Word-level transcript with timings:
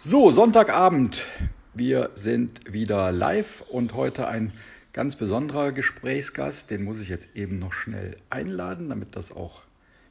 So, 0.00 0.30
Sonntagabend. 0.30 1.26
Wir 1.74 2.10
sind 2.14 2.72
wieder 2.72 3.10
live 3.10 3.62
und 3.62 3.94
heute 3.94 4.28
ein 4.28 4.52
ganz 4.92 5.16
besonderer 5.16 5.72
Gesprächsgast. 5.72 6.70
Den 6.70 6.84
muss 6.84 7.00
ich 7.00 7.08
jetzt 7.08 7.34
eben 7.34 7.58
noch 7.58 7.72
schnell 7.72 8.16
einladen, 8.30 8.90
damit 8.90 9.16
das 9.16 9.32
auch 9.32 9.62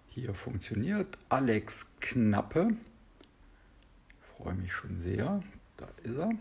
hier 0.10 0.34
funktioniert. 0.34 1.18
Alex 1.30 1.94
Knappe. 2.02 2.72
Ich 4.20 4.44
freue 4.44 4.56
mich 4.56 4.74
schon 4.74 5.00
sehr. 5.00 5.42
Da 5.78 5.88
ist 6.04 6.18
er. 6.18 6.32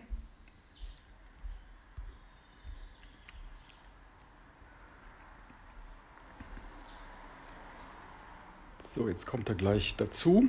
So, 8.96 9.08
jetzt 9.08 9.24
kommt 9.24 9.48
er 9.48 9.54
gleich 9.54 9.94
dazu. 9.96 10.48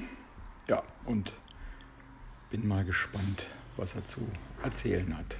Ja, 0.67 0.81
und 1.05 1.31
bin 2.49 2.67
mal 2.67 2.83
gespannt, 2.83 3.47
was 3.75 3.95
er 3.95 4.05
zu 4.05 4.21
erzählen 4.63 5.17
hat. 5.17 5.37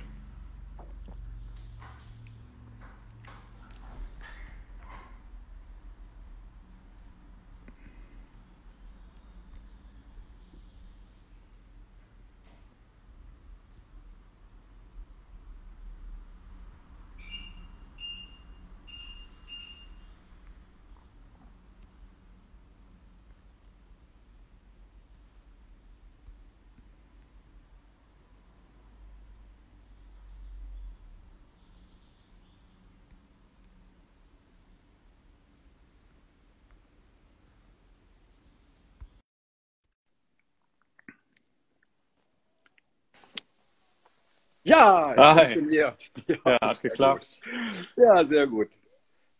Ja, 44.68 45.14
es 45.14 45.18
Hi. 45.18 45.36
funktioniert. 45.46 46.12
Ja, 46.28 46.38
Ja, 46.62 46.74
geklappt. 46.82 47.42
gut. 47.44 47.92
Ja, 47.96 48.26
sehr 48.26 48.48
gut. 48.48 48.68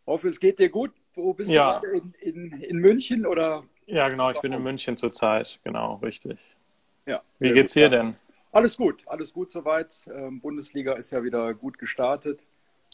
Hoffe, 0.06 0.28
es 0.28 0.40
geht 0.40 0.58
dir 0.58 0.70
gut. 0.70 0.92
Wo 1.14 1.34
bist 1.34 1.50
Ja. 1.50 1.80
du? 1.80 1.86
In, 1.88 2.14
in, 2.20 2.52
in 2.62 2.76
München 2.78 3.26
oder? 3.26 3.64
Ja, 3.86 4.08
genau, 4.08 4.30
ich 4.30 4.40
bin 4.40 4.52
in 4.52 4.62
München 4.62 4.96
zurzeit. 4.96 5.60
Genau, 5.64 5.96
richtig. 5.96 6.38
Ja, 7.06 7.22
Wie 7.38 7.52
geht's 7.52 7.72
dir 7.72 7.88
denn? 7.88 8.16
Alles 8.52 8.76
gut, 8.76 9.02
alles 9.06 9.32
gut 9.32 9.50
soweit. 9.52 9.94
Ähm, 10.12 10.40
Bundesliga 10.40 10.94
ist 10.94 11.10
ja 11.10 11.22
wieder 11.22 11.52
gut 11.54 11.78
gestartet. 11.78 12.46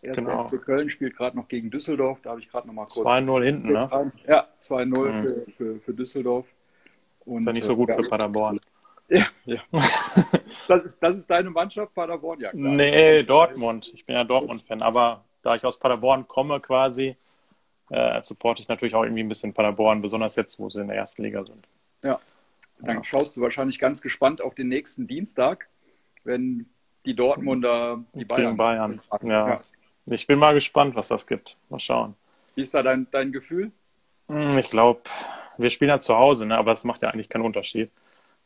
Erst 0.03 0.19
Genau. 0.25 0.45
FC 0.47 0.61
Köln 0.61 0.91
spielt 0.91 1.17
gerade 1.17 1.37
noch 1.37 1.47
gegen 1.49 1.71
Düsseldorf. 1.71 2.21
Da 2.23 2.31
habe 2.31 2.41
ich 2.41 2.51
gerade 2.51 2.67
noch 2.67 2.75
mal 2.75 2.87
kurz 2.87 3.07
2-0 3.07 3.45
hinten, 3.45 3.73
ne? 3.73 3.91
rein. 3.93 4.13
Ja, 4.27 4.49
2-0 4.59 4.87
Mhm. 5.13 5.23
für, 5.23 5.53
für, 5.53 5.81
für 5.81 5.95
Düsseldorf. 5.95 6.47
Und, 7.25 7.41
Ist 7.43 7.47
ja 7.47 7.53
nicht 7.53 7.65
so 7.65 7.77
gut 7.77 7.91
äh, 7.91 7.95
für 7.95 8.03
Paderborn. 8.03 8.61
Ja, 9.09 9.27
ja. 9.45 9.61
Das 10.69 10.83
ist, 10.85 11.03
das 11.03 11.17
ist 11.17 11.29
deine 11.31 11.51
Mannschaft, 11.51 11.95
Paderborn? 11.95 12.41
Ja, 12.41 12.51
klar. 12.51 12.73
Nee, 12.73 13.23
Dortmund. 13.23 13.91
Ich 13.95 14.05
bin 14.07 14.17
ja 14.17 14.25
Dortmund-Fan, 14.25 14.83
aber 14.83 15.25
da 15.43 15.55
ich 15.55 15.65
aus 15.65 15.79
Paderborn 15.79 16.27
komme 16.29 16.61
quasi, 16.61 17.17
äh, 17.91 18.23
supporte 18.23 18.63
ich 18.63 18.69
natürlich 18.69 18.95
auch 18.95 19.03
irgendwie 19.03 19.23
ein 19.23 19.29
bisschen 19.29 19.53
Paderborn, 19.53 20.01
besonders 20.03 20.37
jetzt, 20.37 20.59
wo 20.59 20.71
sie 20.71 20.81
in 20.81 20.89
der 20.89 20.97
ersten 20.97 21.23
Liga 21.23 21.45
sind. 21.45 21.67
Ja. 22.03 22.19
Dann 22.79 22.97
Ja. 22.99 23.05
schaust 23.05 23.37
du 23.37 23.41
wahrscheinlich 23.41 23.79
ganz 23.79 24.01
gespannt 24.03 24.41
auf 24.41 24.55
den 24.55 24.69
nächsten 24.69 25.07
Dienstag, 25.07 25.69
wenn 26.25 26.67
die 27.05 27.15
Dortmunder 27.15 28.03
die 28.15 28.25
Bayern. 28.25 28.43
Gegen 28.45 28.57
Bayern. 28.57 29.01
packen. 29.09 29.27
Ja. 29.31 29.61
Ich 30.07 30.27
bin 30.27 30.39
mal 30.39 30.55
gespannt, 30.55 30.95
was 30.97 31.09
das 31.09 31.27
gibt. 31.27 31.57
Mal 31.69 31.79
schauen. 31.81 32.15
Wie 32.55 32.63
ist 32.63 32.73
da 32.75 32.83
dein, 32.83 33.07
dein 33.11 33.33
Gefühl? 33.33 33.71
Hm, 34.29 34.57
Ich 34.59 34.71
glaube, 34.71 35.01
wir 35.59 35.71
spielen 35.71 35.91
ja 35.91 36.01
zu 36.01 36.17
Hause, 36.17 36.47
ne? 36.47 36.57
aber 36.57 36.73
es 36.73 36.85
macht 36.85 37.03
ja 37.03 37.11
eigentlich 37.11 37.29
keinen 37.29 37.45
Unterschied. 37.45 37.91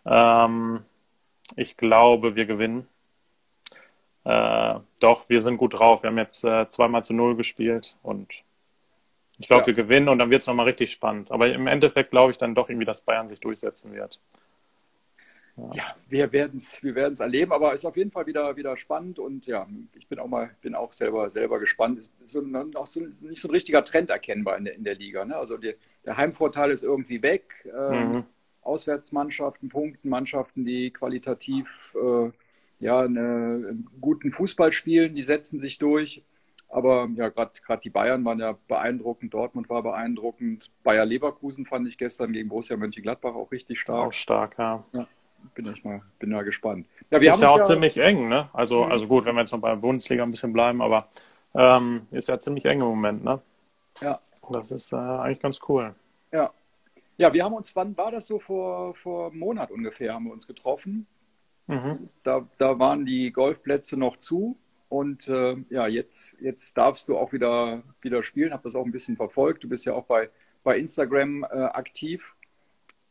Ähm, 0.05 0.85
ich 1.57 1.77
glaube, 1.77 2.35
wir 2.37 2.47
gewinnen. 2.47 2.87
Äh, 4.25 4.75
doch, 5.01 5.29
wir 5.29 5.41
sind 5.41 5.57
gut 5.57 5.75
drauf. 5.75 6.03
Wir 6.03 6.11
haben 6.11 6.19
jetzt 6.19 6.45
äh, 6.45 6.69
zweimal 6.69 7.05
zu 7.05 7.15
null 7.15 7.37
gespielt 7.37 7.97
und 8.03 8.33
ich 9.39 9.47
glaube, 9.49 9.63
Ja. 9.63 9.67
wir 9.69 9.75
gewinnen 9.75 10.09
und 10.09 10.19
dann 10.19 10.31
wird 10.31 10.41
es 10.43 10.47
nochmal 10.47 10.67
richtig 10.67 10.93
spannend. 10.93 11.31
Aber 11.31 11.49
im 11.53 11.67
Endeffekt 11.67 12.11
glaube 12.11 12.33
ich 12.33 12.39
dann 12.39 12.55
doch 12.55 12.69
irgendwie, 12.69 12.85
dass 12.85 13.01
Bayern 13.03 13.29
sich 13.29 13.41
durchsetzen 13.41 13.93
wird. 13.95 14.19
Ja, 15.73 15.97
wir 16.09 16.31
werden 16.31 16.59
es 16.59 16.81
wir 16.85 16.95
werden's 16.95 17.19
erleben, 17.19 17.53
aber 17.53 17.73
ist 17.75 17.85
auf 17.85 17.97
jeden 17.97 18.13
Fall 18.13 18.27
wieder, 18.27 18.57
wieder 18.57 18.77
spannend 18.77 19.19
und 19.19 19.45
ja, 19.49 19.67
ich 19.97 20.07
bin 20.07 20.21
auch 20.21 20.29
mal, 20.29 20.51
bin 20.61 20.77
auch 20.77 20.93
selber, 20.93 21.29
selber 21.31 21.59
gespannt. 21.59 21.99
Ist 21.99 22.13
so, 22.23 22.41
auch 22.77 22.87
so, 22.87 23.01
nicht 23.01 23.41
so 23.41 23.49
ein 23.49 23.51
richtiger 23.51 23.85
Trend 23.85 24.11
erkennbar 24.11 24.57
in 24.57 24.67
der, 24.67 24.75
in 24.77 24.85
der 24.85 24.95
Liga. 24.95 25.25
Ne? 25.25 25.35
Also 25.37 25.57
die, 25.57 25.75
der 26.05 26.17
Heimvorteil 26.17 26.71
ist 26.71 26.85
irgendwie 26.85 27.23
weg. 27.23 27.67
Ähm, 27.77 28.13
Mhm. 28.13 28.25
Auswärtsmannschaften 28.69 29.69
punkten, 29.69 30.09
Mannschaften, 30.09 30.65
die 30.65 30.91
qualitativ 30.93 31.97
äh, 32.01 32.31
ja, 32.81 33.01
eine, 33.01 33.21
einen 33.21 33.89
guten 34.01 34.31
Fußball 34.31 34.73
spielen, 34.73 35.15
die 35.15 35.23
setzen 35.23 35.59
sich 35.59 35.79
durch. 35.79 36.23
Aber 36.71 37.09
ja, 37.15 37.31
gerade 37.31 37.53
die 37.83 37.91
Bayern 37.91 38.25
waren 38.25 38.39
ja 38.41 38.57
beeindruckend, 38.69 39.33
Dortmund 39.33 39.71
war 39.71 39.83
beeindruckend, 39.83 40.71
Bayer 40.85 41.07
Leverkusen 41.07 41.65
fand 41.65 41.89
ich 41.89 41.97
gestern 41.97 42.33
gegen 42.33 42.51
Borussia 42.51 42.77
Mönchengladbach 42.77 43.35
auch 43.35 43.51
richtig 43.51 43.81
stark. 43.81 44.09
Auch 44.09 44.13
stark, 44.13 44.59
ja. 44.59 44.85
Bin 45.55 45.67
ich 45.73 45.83
mal, 45.83 46.03
bin 46.19 46.31
mal 46.31 46.45
gespannt. 46.45 46.87
Ja, 47.11 47.19
Ist 47.19 47.41
ja 47.41 47.49
auch 47.49 47.59
uns 47.59 47.69
ziemlich 47.69 47.97
eng, 47.99 48.29
ne? 48.29 48.51
Also, 48.53 48.85
Mhm. 48.85 48.93
also 48.93 49.07
gut, 49.07 49.25
wenn 49.25 49.35
wir 49.35 49.41
jetzt 49.41 49.53
noch 49.53 49.61
bei 49.61 49.71
der 49.71 49.77
Bundesliga 49.77 50.23
ein 50.25 50.31
bisschen 50.31 50.53
bleiben, 50.53 50.83
aber 50.83 51.09
ähm, 51.55 52.07
ist 52.11 52.29
ja 52.29 52.39
ziemlich 52.39 52.67
eng 52.67 52.81
im 52.81 52.87
Moment, 52.87 53.25
ne? 53.25 53.41
Ja. 54.03 54.21
Das 54.51 54.71
ist 54.71 54.93
äh, 54.93 54.97
eigentlich 54.97 55.41
ganz 55.41 55.59
cool. 55.69 55.95
Ja. 56.33 56.53
Ja, 57.19 57.33
wir 57.33 57.45
haben 57.45 57.53
uns, 57.55 57.75
wann 57.77 57.97
war 57.97 58.11
das 58.11 58.27
so? 58.27 58.39
Vor, 58.39 58.95
vor 58.95 59.31
einem 59.31 59.39
Monat 59.41 59.71
ungefähr 59.71 60.15
haben 60.15 60.25
wir 60.27 60.33
uns 60.33 60.47
getroffen. 60.47 61.07
Mhm. 61.67 62.09
Da, 62.23 62.49
da 62.59 62.79
waren 62.79 63.05
die 63.05 63.31
Golfplätze 63.33 63.97
noch 63.99 64.17
zu. 64.17 64.57
Und 64.89 65.29
äh, 65.29 65.57
ja, 65.69 65.87
jetzt, 65.87 66.35
jetzt 66.41 66.79
darfst 66.79 67.09
du 67.11 67.19
auch 67.19 67.33
wieder, 67.35 67.83
wieder 68.01 68.23
spielen. 68.23 68.53
Hab 68.55 68.63
das 68.63 68.75
auch 68.75 68.87
ein 68.87 68.93
bisschen 68.93 69.17
verfolgt. 69.17 69.65
Du 69.65 69.69
bist 69.69 69.85
ja 69.85 69.93
auch 69.93 70.07
bei, 70.07 70.31
bei 70.65 70.79
Instagram 70.79 71.45
äh, 71.45 71.47
aktiv. 71.49 72.37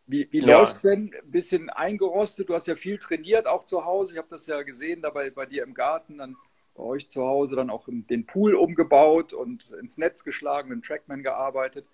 Wie, 0.08 0.28
wie 0.32 0.42
Ja. 0.42 0.60
läuft's 0.60 0.82
denn? 0.82 1.14
Ein 1.14 1.32
bisschen 1.32 1.70
eingerostet. 1.70 2.50
Du 2.50 2.54
hast 2.56 2.66
ja 2.68 2.76
viel 2.76 2.98
trainiert, 2.98 3.46
auch 3.46 3.64
zu 3.66 3.86
Hause. 3.86 4.14
Ich 4.14 4.18
habe 4.18 4.30
das 4.32 4.48
ja 4.48 4.64
gesehen, 4.64 5.02
da 5.02 5.10
bei, 5.12 5.30
bei 5.30 5.46
dir 5.46 5.64
im 5.64 5.74
Garten, 5.74 6.18
dann 6.18 6.38
bei 6.76 6.84
euch 6.84 7.10
zu 7.10 7.26
Hause, 7.28 7.56
dann 7.56 7.70
auch 7.70 7.88
den 7.90 8.26
Pool 8.26 8.56
umgebaut 8.56 9.34
und 9.34 9.70
ins 9.72 9.98
Netz 9.98 10.24
geschlagen, 10.24 10.70
mit 10.70 10.78
dem 10.78 10.84
Trackman 10.84 11.24
gearbeitet. 11.24 11.86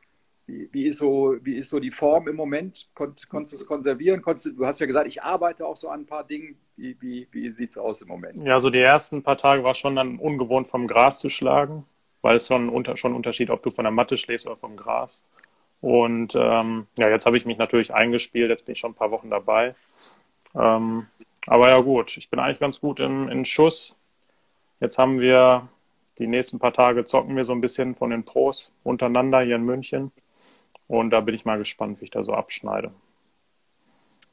Wie, 0.72 0.88
ist 0.88 0.98
so, 0.98 1.36
wie 1.42 1.56
ist 1.56 1.70
so 1.70 1.80
die 1.80 1.92
Form 1.92 2.28
im 2.28 2.36
Moment? 2.36 2.88
Konnt, 2.94 3.30
konntest 3.30 3.54
du 3.54 3.58
es 3.58 3.66
konservieren? 3.66 4.22
Konntest, 4.22 4.58
du 4.58 4.66
hast 4.66 4.80
ja 4.80 4.86
gesagt, 4.86 5.08
ich 5.08 5.24
arbeite 5.24 5.66
auch 5.66 5.78
so 5.78 5.90
an 5.90 6.02
ein 6.02 6.06
paar 6.06 6.24
Dingen. 6.24 6.58
Wie, 6.76 6.98
wie, 7.02 7.28
wie 7.32 7.52
sieht 7.52 7.70
es 7.70 7.78
aus 7.78 8.02
im 8.02 8.08
Moment? 8.08 8.42
Ja, 8.42 8.60
so 8.60 8.70
die 8.70 8.80
ersten 8.80 9.24
paar 9.24 9.38
Tage 9.38 9.64
war 9.64 9.74
schon 9.74 9.96
dann 9.96 10.18
ungewohnt 10.18 10.68
vom 10.68 10.88
Gras 10.88 11.20
zu 11.20 11.30
schlagen, 11.30 11.86
weil 12.22 12.36
es 12.36 12.48
schon, 12.48 12.70
unter, 12.70 12.98
schon 12.98 13.12
ein 13.12 13.16
Unterschied, 13.16 13.50
ob 13.50 13.64
du 13.64 13.72
von 13.72 13.84
der 13.84 13.92
Matte 13.92 14.18
schlägst 14.18 14.48
oder 14.48 14.58
vom 14.58 14.76
Gras. 14.76 15.26
Und 15.82 16.34
ähm, 16.36 16.88
ja, 16.98 17.10
jetzt 17.10 17.26
habe 17.26 17.38
ich 17.38 17.46
mich 17.46 17.58
natürlich 17.58 17.94
eingespielt, 17.94 18.50
jetzt 18.50 18.66
bin 18.66 18.74
ich 18.74 18.80
schon 18.80 18.92
ein 18.92 18.96
paar 18.96 19.12
Wochen 19.12 19.30
dabei. 19.30 19.76
Ähm, 20.56 21.08
aber 21.46 21.70
ja 21.70 21.80
gut, 21.82 22.16
ich 22.18 22.30
bin 22.30 22.40
eigentlich 22.40 22.60
ganz 22.60 22.80
gut 22.80 23.00
in, 23.00 23.28
in 23.28 23.46
Schuss. 23.46 23.98
Jetzt 24.80 24.98
haben 24.98 25.20
wir 25.20 25.68
die 26.20 26.28
nächsten 26.28 26.60
paar 26.60 26.74
Tage 26.74 27.06
zocken 27.06 27.36
wir 27.36 27.44
so 27.44 27.54
ein 27.54 27.62
bisschen 27.62 27.96
von 27.96 28.12
den 28.12 28.24
Pros 28.24 28.72
untereinander 28.84 29.42
hier 29.42 29.56
in 29.56 29.64
München. 29.64 30.12
Und 30.94 31.10
da 31.10 31.22
bin 31.22 31.34
ich 31.34 31.44
mal 31.44 31.58
gespannt, 31.58 32.00
wie 32.00 32.04
ich 32.04 32.12
da 32.12 32.24
so 32.24 32.34
abschneide. 32.34 32.92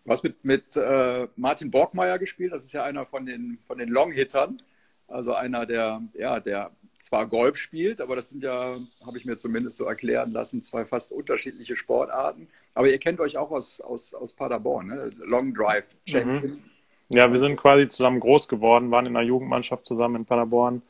Du 0.04 0.12
hast 0.12 0.22
mit, 0.22 0.44
mit 0.44 0.76
äh, 0.76 1.26
Martin 1.34 1.71
Borgmeier 1.71 2.19
gespielt, 2.19 2.52
das 2.52 2.64
ist 2.64 2.75
ja 2.75 2.85
einer 2.85 3.06
von 3.06 3.25
den, 3.25 3.58
von 3.67 3.79
den 3.79 3.88
Long-Hittern. 3.88 4.61
Also 5.08 5.32
einer, 5.32 5.64
der, 5.64 6.02
ja, 6.12 6.38
der 6.38 6.70
zwar 6.99 7.26
Golf 7.26 7.56
spielt, 7.56 8.02
aber 8.02 8.14
das 8.14 8.29
sind 8.29 8.43
ja, 8.43 8.76
habe 9.06 9.17
ich 9.17 9.25
mir 9.25 9.38
zumindest 9.38 9.79
so 9.79 9.87
erklären 9.87 10.32
lassen, 10.32 10.62
zwei 10.62 10.85
fast 10.85 11.12
unterschiedliche 11.12 11.76
Sportarten. 11.76 12.46
Aber 12.75 12.90
ihr 12.90 12.99
kennt 12.99 13.20
euch 13.20 13.38
auch 13.38 13.50
aus, 13.50 13.81
aus, 13.81 14.12
aus 14.12 14.35
Paderborn, 14.35 14.88
ne? 14.88 15.11
Long 15.17 15.55
Drive 15.55 15.87
Champion. 16.06 16.62
Ja, 17.08 17.32
wir 17.32 17.40
sind 17.40 17.56
quasi 17.56 17.88
zusammen 17.88 18.20
groß 18.20 18.49
geworden, 18.49 18.90
waren 18.90 19.06
in 19.06 19.14
der 19.14 19.23
Jugendmannschaft 19.23 19.87
zusammen 19.87 20.17
in 20.17 20.25
Paderborn. 20.26 20.82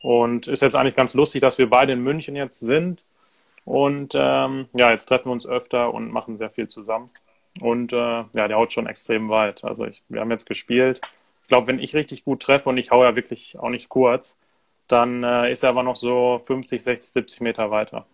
Und 0.00 0.46
ist 0.46 0.62
jetzt 0.62 0.76
eigentlich 0.76 0.96
ganz 0.96 1.12
lustig, 1.12 1.42
dass 1.42 1.58
wir 1.58 1.68
beide 1.68 1.92
in 1.92 2.02
München 2.02 2.36
jetzt 2.36 2.60
sind. 2.60 3.04
Und 3.64 4.14
ähm, 4.14 4.68
ja, 4.74 4.90
jetzt 4.90 5.06
treffen 5.06 5.26
wir 5.26 5.32
uns 5.32 5.46
öfter 5.46 5.92
und 5.92 6.10
machen 6.10 6.38
sehr 6.38 6.50
viel 6.50 6.68
zusammen. 6.68 7.06
Und 7.60 7.92
äh, 7.92 7.96
ja, 7.96 8.48
der 8.48 8.56
haut 8.56 8.72
schon 8.72 8.86
extrem 8.86 9.28
weit. 9.28 9.64
Also 9.64 9.84
ich, 9.84 10.02
wir 10.08 10.20
haben 10.20 10.30
jetzt 10.30 10.46
gespielt. 10.46 11.00
Ich 11.42 11.48
glaube, 11.48 11.66
wenn 11.66 11.78
ich 11.78 11.94
richtig 11.94 12.24
gut 12.24 12.42
treffe 12.42 12.68
und 12.68 12.78
ich 12.78 12.90
hau 12.90 13.02
ja 13.04 13.16
wirklich 13.16 13.58
auch 13.58 13.70
nicht 13.70 13.88
kurz, 13.88 14.38
dann 14.88 15.22
äh, 15.24 15.52
ist 15.52 15.62
er 15.62 15.70
aber 15.70 15.82
noch 15.82 15.96
so 15.96 16.40
50, 16.44 16.82
60, 16.82 17.10
70 17.12 17.40
Meter 17.40 17.70
weiter. 17.70 18.06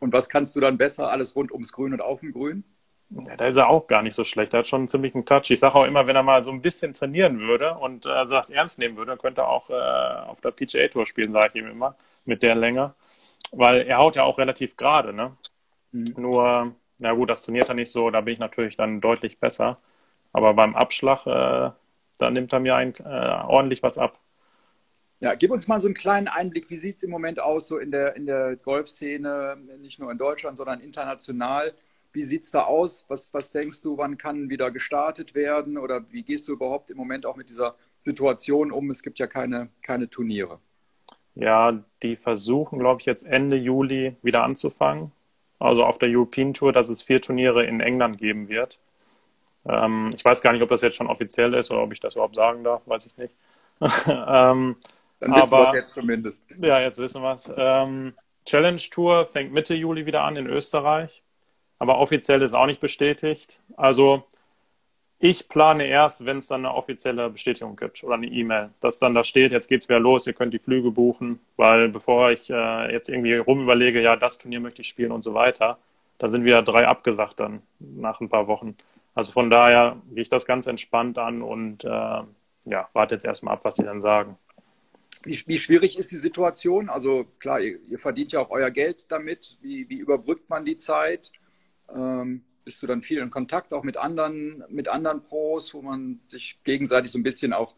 Und 0.00 0.12
was 0.12 0.28
kannst 0.28 0.54
du 0.56 0.60
dann 0.60 0.78
besser? 0.78 1.10
Alles 1.10 1.34
rund 1.34 1.52
ums 1.52 1.72
Grün 1.72 1.92
und 1.92 2.00
auf 2.00 2.20
dem 2.20 2.32
Grün? 2.32 2.64
Ja, 3.10 3.36
da 3.36 3.46
ist 3.46 3.56
er 3.56 3.68
auch 3.68 3.86
gar 3.86 4.02
nicht 4.02 4.14
so 4.14 4.22
schlecht. 4.22 4.52
Er 4.52 4.58
hat 4.60 4.68
schon 4.68 4.82
einen 4.82 4.88
ziemlichen 4.88 5.24
Touch. 5.24 5.50
Ich 5.50 5.60
sage 5.60 5.74
auch 5.74 5.84
immer, 5.84 6.06
wenn 6.06 6.16
er 6.16 6.22
mal 6.22 6.42
so 6.42 6.50
ein 6.50 6.60
bisschen 6.60 6.92
trainieren 6.92 7.40
würde 7.40 7.74
und 7.74 8.04
äh, 8.04 8.08
das 8.08 8.50
ernst 8.50 8.78
nehmen 8.78 8.96
würde, 8.96 9.16
könnte 9.16 9.42
er 9.42 9.48
auch 9.48 9.70
äh, 9.70 10.28
auf 10.28 10.40
der 10.42 10.50
PGA 10.50 10.88
Tour 10.88 11.06
spielen, 11.06 11.32
sage 11.32 11.48
ich 11.48 11.54
ihm 11.54 11.70
immer, 11.70 11.96
mit 12.26 12.42
der 12.42 12.54
Länge. 12.54 12.94
Weil 13.52 13.82
er 13.82 13.98
haut 13.98 14.16
ja 14.16 14.24
auch 14.24 14.38
relativ 14.38 14.76
gerade, 14.76 15.12
ne? 15.12 15.36
Mhm. 15.92 16.14
Nur, 16.16 16.74
na 16.98 17.12
gut, 17.12 17.30
das 17.30 17.42
trainiert 17.42 17.68
er 17.68 17.74
nicht 17.74 17.90
so, 17.90 18.10
da 18.10 18.20
bin 18.20 18.34
ich 18.34 18.40
natürlich 18.40 18.76
dann 18.76 19.00
deutlich 19.00 19.38
besser. 19.38 19.78
Aber 20.32 20.54
beim 20.54 20.76
Abschlag, 20.76 21.26
äh, 21.26 21.70
da 22.18 22.30
nimmt 22.30 22.52
er 22.52 22.60
mir 22.60 22.76
ein, 22.76 22.94
äh, 22.96 23.02
ordentlich 23.02 23.82
was 23.82 23.98
ab. 23.98 24.18
Ja, 25.20 25.34
gib 25.34 25.50
uns 25.50 25.66
mal 25.66 25.80
so 25.80 25.88
einen 25.88 25.94
kleinen 25.94 26.28
Einblick, 26.28 26.70
wie 26.70 26.76
sieht 26.76 26.96
es 26.96 27.02
im 27.02 27.10
Moment 27.10 27.40
aus, 27.40 27.66
so 27.66 27.78
in 27.78 27.90
der, 27.90 28.14
in 28.14 28.26
der 28.26 28.56
Golfszene, 28.56 29.56
nicht 29.78 29.98
nur 29.98 30.12
in 30.12 30.18
Deutschland, 30.18 30.56
sondern 30.56 30.80
international. 30.80 31.74
Wie 32.12 32.22
sieht 32.22 32.44
es 32.44 32.50
da 32.50 32.64
aus? 32.64 33.04
Was, 33.08 33.34
was 33.34 33.50
denkst 33.50 33.82
du, 33.82 33.98
wann 33.98 34.16
kann 34.16 34.48
wieder 34.48 34.70
gestartet 34.70 35.34
werden? 35.34 35.76
Oder 35.76 36.10
wie 36.12 36.22
gehst 36.22 36.46
du 36.46 36.52
überhaupt 36.52 36.90
im 36.90 36.96
Moment 36.96 37.26
auch 37.26 37.36
mit 37.36 37.50
dieser 37.50 37.74
Situation 37.98 38.70
um? 38.70 38.90
Es 38.90 39.02
gibt 39.02 39.18
ja 39.18 39.26
keine, 39.26 39.70
keine 39.82 40.08
Turniere. 40.08 40.60
Ja, 41.38 41.72
die 42.02 42.16
versuchen, 42.16 42.80
glaube 42.80 43.00
ich, 43.00 43.06
jetzt 43.06 43.24
Ende 43.24 43.56
Juli 43.56 44.16
wieder 44.22 44.42
anzufangen. 44.42 45.12
Also 45.60 45.84
auf 45.84 45.98
der 45.98 46.08
European 46.08 46.52
Tour, 46.52 46.72
dass 46.72 46.88
es 46.88 47.02
vier 47.02 47.22
Turniere 47.22 47.64
in 47.64 47.80
England 47.80 48.18
geben 48.18 48.48
wird. 48.48 48.78
Ähm, 49.64 50.10
ich 50.14 50.24
weiß 50.24 50.42
gar 50.42 50.52
nicht, 50.52 50.62
ob 50.62 50.68
das 50.68 50.82
jetzt 50.82 50.96
schon 50.96 51.06
offiziell 51.06 51.54
ist 51.54 51.70
oder 51.70 51.82
ob 51.82 51.92
ich 51.92 52.00
das 52.00 52.14
überhaupt 52.14 52.34
sagen 52.34 52.64
darf, 52.64 52.82
weiß 52.86 53.06
ich 53.06 53.16
nicht. 53.16 53.34
ähm, 53.80 54.76
Dann 55.20 55.34
wissen 55.34 55.50
wir 55.52 55.64
es 55.64 55.72
jetzt 55.72 55.94
zumindest. 55.94 56.44
Ja, 56.60 56.80
jetzt 56.80 56.98
wissen 56.98 57.22
wir 57.22 57.32
es. 57.32 57.52
Ähm, 57.56 58.14
Challenge 58.44 58.80
Tour 58.90 59.26
fängt 59.26 59.52
Mitte 59.52 59.74
Juli 59.74 60.06
wieder 60.06 60.22
an 60.22 60.36
in 60.36 60.46
Österreich, 60.48 61.22
aber 61.78 61.98
offiziell 61.98 62.42
ist 62.42 62.54
auch 62.54 62.66
nicht 62.66 62.80
bestätigt. 62.80 63.62
Also 63.76 64.24
ich 65.20 65.48
plane 65.48 65.86
erst, 65.86 66.24
wenn 66.26 66.38
es 66.38 66.46
dann 66.46 66.64
eine 66.64 66.74
offizielle 66.74 67.28
Bestätigung 67.28 67.74
gibt 67.76 68.04
oder 68.04 68.14
eine 68.14 68.26
E-Mail, 68.26 68.70
dass 68.80 69.00
dann 69.00 69.14
da 69.14 69.24
steht, 69.24 69.50
jetzt 69.50 69.68
geht's 69.68 69.88
wieder 69.88 69.98
los, 69.98 70.26
ihr 70.26 70.32
könnt 70.32 70.54
die 70.54 70.60
Flüge 70.60 70.90
buchen, 70.90 71.40
weil 71.56 71.88
bevor 71.88 72.30
ich 72.30 72.50
äh, 72.50 72.92
jetzt 72.92 73.08
irgendwie 73.08 73.34
rumüberlege, 73.34 74.00
ja, 74.00 74.14
das 74.14 74.38
Turnier 74.38 74.60
möchte 74.60 74.82
ich 74.82 74.88
spielen 74.88 75.10
und 75.10 75.22
so 75.22 75.34
weiter, 75.34 75.78
da 76.18 76.28
sind 76.28 76.44
wieder 76.44 76.62
drei 76.62 76.86
abgesagt 76.86 77.40
dann 77.40 77.62
nach 77.80 78.20
ein 78.20 78.28
paar 78.28 78.46
Wochen. 78.46 78.76
Also 79.14 79.32
von 79.32 79.50
daher 79.50 79.96
gehe 80.12 80.22
ich 80.22 80.28
das 80.28 80.46
ganz 80.46 80.68
entspannt 80.68 81.18
an 81.18 81.42
und 81.42 81.84
äh, 81.84 81.88
ja, 81.88 82.88
warte 82.92 83.16
jetzt 83.16 83.24
erstmal 83.24 83.54
ab, 83.54 83.60
was 83.64 83.76
sie 83.76 83.84
dann 83.84 84.00
sagen. 84.00 84.38
Wie, 85.24 85.42
wie, 85.46 85.58
schwierig 85.58 85.98
ist 85.98 86.12
die 86.12 86.16
Situation? 86.18 86.88
Also 86.88 87.26
klar, 87.40 87.60
ihr, 87.60 87.80
ihr, 87.88 87.98
verdient 87.98 88.30
ja 88.30 88.40
auch 88.40 88.50
euer 88.50 88.70
Geld 88.70 89.10
damit. 89.10 89.56
Wie, 89.62 89.88
wie 89.88 89.98
überbrückt 89.98 90.48
man 90.48 90.64
die 90.64 90.76
Zeit? 90.76 91.32
Ähm, 91.92 92.44
bist 92.68 92.82
du 92.82 92.86
dann 92.86 93.02
viel 93.02 93.18
in 93.18 93.30
Kontakt 93.30 93.72
auch 93.72 93.82
mit 93.82 93.96
anderen, 93.96 94.62
mit 94.68 94.88
anderen 94.88 95.24
Pros, 95.24 95.74
wo 95.74 95.82
man 95.82 96.20
sich 96.26 96.58
gegenseitig 96.64 97.10
so 97.10 97.18
ein 97.18 97.22
bisschen 97.22 97.52
auch 97.52 97.74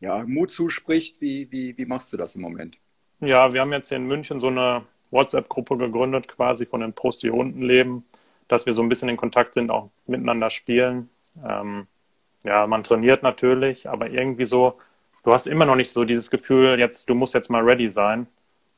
ja, 0.00 0.24
Mut 0.24 0.50
zuspricht? 0.50 1.20
Wie, 1.20 1.50
wie, 1.50 1.78
wie 1.78 1.86
machst 1.86 2.12
du 2.12 2.16
das 2.16 2.34
im 2.34 2.42
Moment? 2.42 2.76
Ja, 3.20 3.52
wir 3.52 3.60
haben 3.60 3.72
jetzt 3.72 3.88
hier 3.88 3.98
in 3.98 4.06
München 4.06 4.40
so 4.40 4.48
eine 4.48 4.84
WhatsApp-Gruppe 5.10 5.78
gegründet, 5.78 6.28
quasi 6.28 6.66
von 6.66 6.80
den 6.80 6.92
Pros, 6.92 7.20
die 7.20 7.28
hier 7.28 7.34
unten 7.34 7.62
leben 7.62 8.04
dass 8.52 8.66
wir 8.66 8.74
so 8.74 8.82
ein 8.82 8.88
bisschen 8.90 9.08
in 9.08 9.16
Kontakt 9.16 9.54
sind, 9.54 9.70
auch 9.70 9.90
miteinander 10.06 10.50
spielen. 10.50 11.08
Ähm, 11.42 11.86
ja, 12.44 12.66
man 12.66 12.82
trainiert 12.82 13.22
natürlich, 13.22 13.88
aber 13.88 14.10
irgendwie 14.10 14.44
so, 14.44 14.78
du 15.24 15.32
hast 15.32 15.46
immer 15.46 15.64
noch 15.64 15.74
nicht 15.74 15.90
so 15.90 16.04
dieses 16.04 16.30
Gefühl, 16.30 16.78
jetzt, 16.78 17.08
du 17.08 17.14
musst 17.14 17.32
jetzt 17.32 17.48
mal 17.48 17.62
ready 17.62 17.88
sein. 17.88 18.26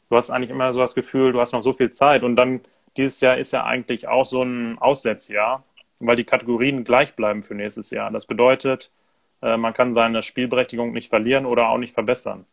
Du 0.08 0.16
hast 0.16 0.30
eigentlich 0.30 0.50
immer 0.50 0.72
so 0.72 0.78
das 0.78 0.94
Gefühl, 0.94 1.32
du 1.32 1.40
hast 1.40 1.52
noch 1.52 1.62
so 1.62 1.72
viel 1.72 1.90
Zeit 1.90 2.22
und 2.22 2.36
dann 2.36 2.60
dieses 2.96 3.20
Jahr 3.20 3.38
ist 3.38 3.52
ja 3.52 3.64
eigentlich 3.64 4.08
auch 4.08 4.24
so 4.24 4.42
ein 4.42 4.78
Aussetzjahr, 4.78 5.64
weil 6.00 6.16
die 6.16 6.24
Kategorien 6.24 6.84
gleich 6.84 7.14
bleiben 7.14 7.42
für 7.42 7.54
nächstes 7.54 7.90
Jahr. 7.90 8.10
Das 8.10 8.26
bedeutet, 8.26 8.90
äh, 9.42 9.56
man 9.56 9.74
kann 9.74 9.94
seine 9.94 10.22
Spielberechtigung 10.22 10.92
nicht 10.92 11.10
verlieren 11.10 11.46
oder 11.46 11.68
auch 11.68 11.78
nicht 11.78 11.94
verbessern. 11.94 12.46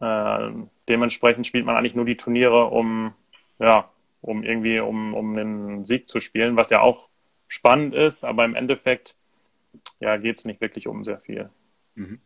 Äh, 0.00 0.50
dementsprechend 0.88 1.46
spielt 1.46 1.66
man 1.66 1.76
eigentlich 1.76 1.94
nur 1.94 2.04
die 2.04 2.16
Turniere, 2.16 2.66
um 2.66 3.14
ja, 3.58 3.90
um 4.22 4.42
irgendwie 4.42 4.80
um, 4.80 5.14
um 5.14 5.36
einen 5.36 5.84
Sieg 5.84 6.08
zu 6.08 6.20
spielen, 6.20 6.56
was 6.56 6.70
ja 6.70 6.80
auch 6.80 7.08
spannend 7.48 7.94
ist, 7.94 8.24
aber 8.24 8.44
im 8.44 8.54
Endeffekt 8.54 9.16
ja, 10.00 10.16
geht 10.16 10.38
es 10.38 10.44
nicht 10.44 10.60
wirklich 10.60 10.88
um 10.88 11.04
sehr 11.04 11.18
viel. 11.18 11.50
Mhm. 11.94 12.20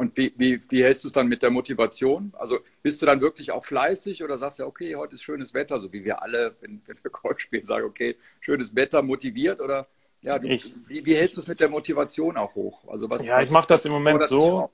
Und 0.00 0.16
wie, 0.16 0.32
wie, 0.38 0.62
wie 0.70 0.82
hältst 0.82 1.04
du 1.04 1.08
es 1.08 1.12
dann 1.12 1.28
mit 1.28 1.42
der 1.42 1.50
Motivation? 1.50 2.32
Also 2.38 2.60
bist 2.82 3.02
du 3.02 3.06
dann 3.06 3.20
wirklich 3.20 3.52
auch 3.52 3.62
fleißig 3.62 4.24
oder 4.24 4.38
sagst 4.38 4.58
du, 4.58 4.64
okay, 4.64 4.96
heute 4.96 5.14
ist 5.14 5.22
schönes 5.22 5.52
Wetter, 5.52 5.78
so 5.78 5.92
wie 5.92 6.02
wir 6.06 6.22
alle, 6.22 6.56
wenn, 6.62 6.80
wenn 6.86 6.96
wir 7.02 7.10
Golf 7.10 7.38
spielen, 7.38 7.66
sagen, 7.66 7.84
okay, 7.84 8.16
schönes 8.40 8.74
Wetter 8.74 9.02
motiviert 9.02 9.60
oder 9.60 9.88
ja, 10.22 10.38
du, 10.38 10.48
ich, 10.48 10.74
wie, 10.88 11.04
wie, 11.04 11.14
hältst 11.14 11.36
du 11.36 11.42
es 11.42 11.48
mit 11.48 11.60
der 11.60 11.68
Motivation 11.68 12.38
auch 12.38 12.54
hoch? 12.54 12.82
Also 12.88 13.10
was, 13.10 13.26
ja, 13.26 13.42
ich 13.42 13.50
mache 13.50 13.66
das 13.68 13.84
im 13.84 13.92
Moment 13.92 14.24
so. 14.24 14.70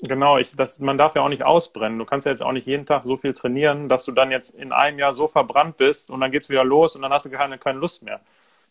Genau, 0.00 0.38
ich, 0.38 0.56
das, 0.56 0.80
man 0.80 0.96
darf 0.96 1.14
ja 1.14 1.20
auch 1.20 1.28
nicht 1.28 1.42
ausbrennen. 1.42 1.98
Du 1.98 2.06
kannst 2.06 2.24
ja 2.24 2.32
jetzt 2.32 2.42
auch 2.42 2.52
nicht 2.52 2.66
jeden 2.66 2.86
Tag 2.86 3.04
so 3.04 3.18
viel 3.18 3.34
trainieren, 3.34 3.90
dass 3.90 4.06
du 4.06 4.12
dann 4.12 4.30
jetzt 4.30 4.54
in 4.54 4.72
einem 4.72 4.98
Jahr 4.98 5.12
so 5.12 5.28
verbrannt 5.28 5.76
bist 5.76 6.10
und 6.10 6.22
dann 6.22 6.30
geht's 6.30 6.48
wieder 6.48 6.64
los 6.64 6.96
und 6.96 7.02
dann 7.02 7.12
hast 7.12 7.26
du 7.26 7.30
keine, 7.30 7.58
keine 7.58 7.78
Lust 7.78 8.02
mehr. 8.02 8.22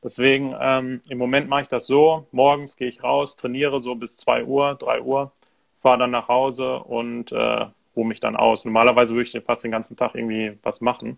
Deswegen, 0.04 0.56
ähm, 0.60 1.02
im 1.08 1.20
Moment 1.20 1.50
mache 1.50 1.62
ich 1.62 1.68
das 1.68 1.86
so. 1.86 2.26
Morgens 2.32 2.78
gehe 2.78 2.88
ich 2.88 3.04
raus, 3.04 3.36
trainiere 3.36 3.80
so 3.80 3.94
bis 3.94 4.18
zwei 4.18 4.44
Uhr, 4.44 4.74
drei 4.74 5.02
Uhr, 5.02 5.32
fahre 5.80 6.00
dann 6.00 6.12
nach 6.12 6.28
Hause 6.28 6.80
und 6.80 7.31
äh, 7.31 7.66
ruhe 7.96 8.08
mich 8.08 8.20
dann 8.20 8.36
aus. 8.36 8.66
Normalerweise 8.66 9.14
würde 9.14 9.30
ich 9.30 9.44
fast 9.44 9.64
den 9.64 9.72
ganzen 9.72 9.98
Tag 9.98 10.16
irgendwie 10.16 10.58
was 10.64 10.81
machen. 10.81 11.18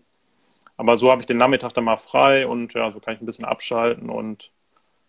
Aber 0.76 0.96
so 0.96 1.10
habe 1.10 1.20
ich 1.20 1.26
den 1.26 1.36
Nachmittag 1.36 1.72
dann 1.74 1.84
mal 1.84 1.96
frei 1.96 2.46
und 2.46 2.74
ja, 2.74 2.90
so 2.90 3.00
kann 3.00 3.14
ich 3.14 3.20
ein 3.20 3.26
bisschen 3.26 3.44
abschalten 3.44 4.08
und 4.08 4.50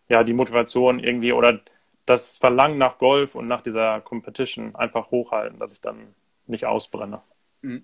ja, 0.10 0.24
die 0.24 0.34
Motivation 0.34 1.00
irgendwie 1.00 1.32
oder 1.32 1.62
das 2.06 2.38
Verlangen 2.38 2.78
nach 2.78 2.98
Golf 2.98 3.36
und 3.36 3.48
nach 3.48 3.62
dieser 3.62 4.02
Competition 4.02 4.76
einfach 4.76 5.12
hochhalten, 5.12 5.60
dass 5.60 5.74
ich 5.74 5.82
dann 5.82 6.14
nicht 6.48 6.66
ausbrenne. 6.66 7.22
Mhm. 7.62 7.84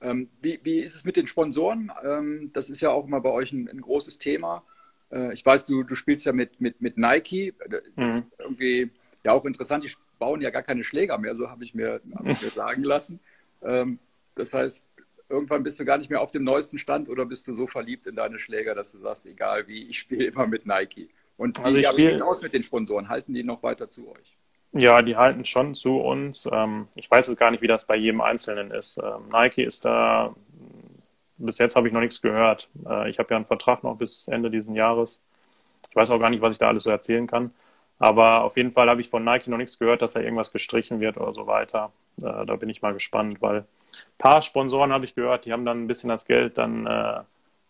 Ähm, 0.00 0.30
wie, 0.40 0.60
wie, 0.62 0.80
ist 0.80 0.94
es 0.94 1.04
mit 1.04 1.16
den 1.16 1.26
Sponsoren? 1.26 1.92
Ähm, 2.04 2.50
das 2.54 2.70
ist 2.70 2.80
ja 2.80 2.90
auch 2.90 3.06
immer 3.06 3.20
bei 3.20 3.30
euch 3.30 3.52
ein, 3.52 3.68
ein 3.68 3.80
großes 3.80 4.18
Thema. 4.18 4.62
Äh, 5.10 5.34
ich 5.34 5.44
weiß, 5.44 5.66
du, 5.66 5.82
du 5.82 5.94
spielst 5.94 6.24
ja 6.24 6.32
mit, 6.32 6.60
mit, 6.60 6.80
mit 6.80 6.96
Nike. 6.96 7.54
Das 7.68 7.82
mhm. 7.96 8.04
ist 8.04 8.24
irgendwie 8.38 8.90
ja 9.24 9.32
auch 9.32 9.44
interessant. 9.44 9.84
Die 9.84 9.88
bauen 10.18 10.40
ja 10.40 10.50
gar 10.50 10.62
keine 10.62 10.84
Schläger 10.84 11.18
mehr, 11.18 11.34
so 11.34 11.50
habe 11.50 11.64
ich, 11.64 11.74
mir, 11.74 12.00
hab 12.14 12.26
ich 12.26 12.42
mir 12.42 12.48
sagen 12.48 12.82
lassen. 12.82 13.20
Ähm, 13.62 13.98
das 14.34 14.54
heißt, 14.54 14.86
irgendwann 15.28 15.62
bist 15.62 15.78
du 15.78 15.84
gar 15.84 15.98
nicht 15.98 16.10
mehr 16.10 16.20
auf 16.20 16.30
dem 16.30 16.44
neuesten 16.44 16.78
Stand 16.78 17.08
oder 17.08 17.26
bist 17.26 17.46
du 17.48 17.54
so 17.54 17.66
verliebt 17.66 18.06
in 18.06 18.16
deine 18.16 18.38
Schläger, 18.38 18.74
dass 18.74 18.92
du 18.92 18.98
sagst, 18.98 19.26
egal 19.26 19.66
wie, 19.68 19.88
ich 19.88 19.98
spiele 19.98 20.24
immer 20.26 20.46
mit 20.46 20.66
Nike. 20.66 21.08
Und 21.36 21.58
wie 21.58 21.86
also 21.86 21.96
sieht 21.96 22.14
es 22.14 22.22
aus 22.22 22.42
mit 22.42 22.52
den 22.52 22.62
Sponsoren? 22.62 23.08
Halten 23.08 23.32
die 23.32 23.44
noch 23.44 23.62
weiter 23.62 23.88
zu 23.88 24.08
euch? 24.08 24.36
Ja, 24.72 25.00
die 25.02 25.16
halten 25.16 25.44
schon 25.44 25.74
zu 25.74 25.98
uns. 25.98 26.48
Ähm, 26.50 26.88
ich 26.96 27.10
weiß 27.10 27.28
jetzt 27.28 27.38
gar 27.38 27.50
nicht, 27.50 27.62
wie 27.62 27.68
das 27.68 27.86
bei 27.86 27.96
jedem 27.96 28.20
Einzelnen 28.20 28.70
ist. 28.70 28.98
Ähm, 28.98 29.28
Nike 29.30 29.62
ist 29.62 29.84
da, 29.84 30.34
bis 31.38 31.58
jetzt 31.58 31.76
habe 31.76 31.88
ich 31.88 31.94
noch 31.94 32.00
nichts 32.00 32.20
gehört. 32.20 32.68
Äh, 32.86 33.08
ich 33.08 33.18
habe 33.18 33.28
ja 33.30 33.36
einen 33.36 33.46
Vertrag 33.46 33.82
noch 33.82 33.96
bis 33.96 34.28
Ende 34.28 34.50
dieses 34.50 34.74
Jahres. 34.74 35.20
Ich 35.88 35.96
weiß 35.96 36.10
auch 36.10 36.18
gar 36.18 36.30
nicht, 36.30 36.42
was 36.42 36.52
ich 36.52 36.58
da 36.58 36.68
alles 36.68 36.82
so 36.82 36.90
erzählen 36.90 37.26
kann. 37.26 37.52
Aber 37.98 38.44
auf 38.44 38.56
jeden 38.56 38.70
Fall 38.70 38.88
habe 38.88 39.00
ich 39.00 39.08
von 39.08 39.24
Nike 39.24 39.48
noch 39.48 39.58
nichts 39.58 39.78
gehört, 39.78 40.02
dass 40.02 40.12
da 40.12 40.20
irgendwas 40.20 40.52
gestrichen 40.52 41.00
wird 41.00 41.16
oder 41.16 41.34
so 41.34 41.46
weiter. 41.46 41.92
Äh, 42.18 42.46
da 42.46 42.56
bin 42.56 42.68
ich 42.68 42.82
mal 42.82 42.92
gespannt, 42.92 43.42
weil 43.42 43.58
ein 43.58 44.18
paar 44.18 44.42
Sponsoren 44.42 44.92
habe 44.92 45.04
ich 45.04 45.14
gehört, 45.14 45.44
die 45.44 45.52
haben 45.52 45.64
dann 45.64 45.82
ein 45.82 45.88
bisschen 45.88 46.10
das 46.10 46.26
Geld 46.26 46.58
dann 46.58 46.86
äh, 46.86 47.20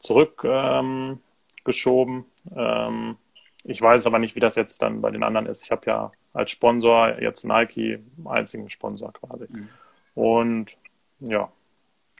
zurückgeschoben. 0.00 2.24
Ähm, 2.54 3.16
ich 3.64 3.80
weiß 3.80 4.06
aber 4.06 4.18
nicht, 4.18 4.36
wie 4.36 4.40
das 4.40 4.56
jetzt 4.56 4.82
dann 4.82 5.00
bei 5.00 5.10
den 5.10 5.22
anderen 5.22 5.46
ist. 5.46 5.64
Ich 5.64 5.70
habe 5.70 5.86
ja 5.86 6.12
als 6.32 6.50
Sponsor 6.50 7.20
jetzt 7.20 7.44
Nike, 7.44 8.00
einzigen 8.24 8.70
Sponsor 8.70 9.12
quasi. 9.12 9.46
Mhm. 9.48 9.68
Und 10.14 10.78
ja, 11.20 11.50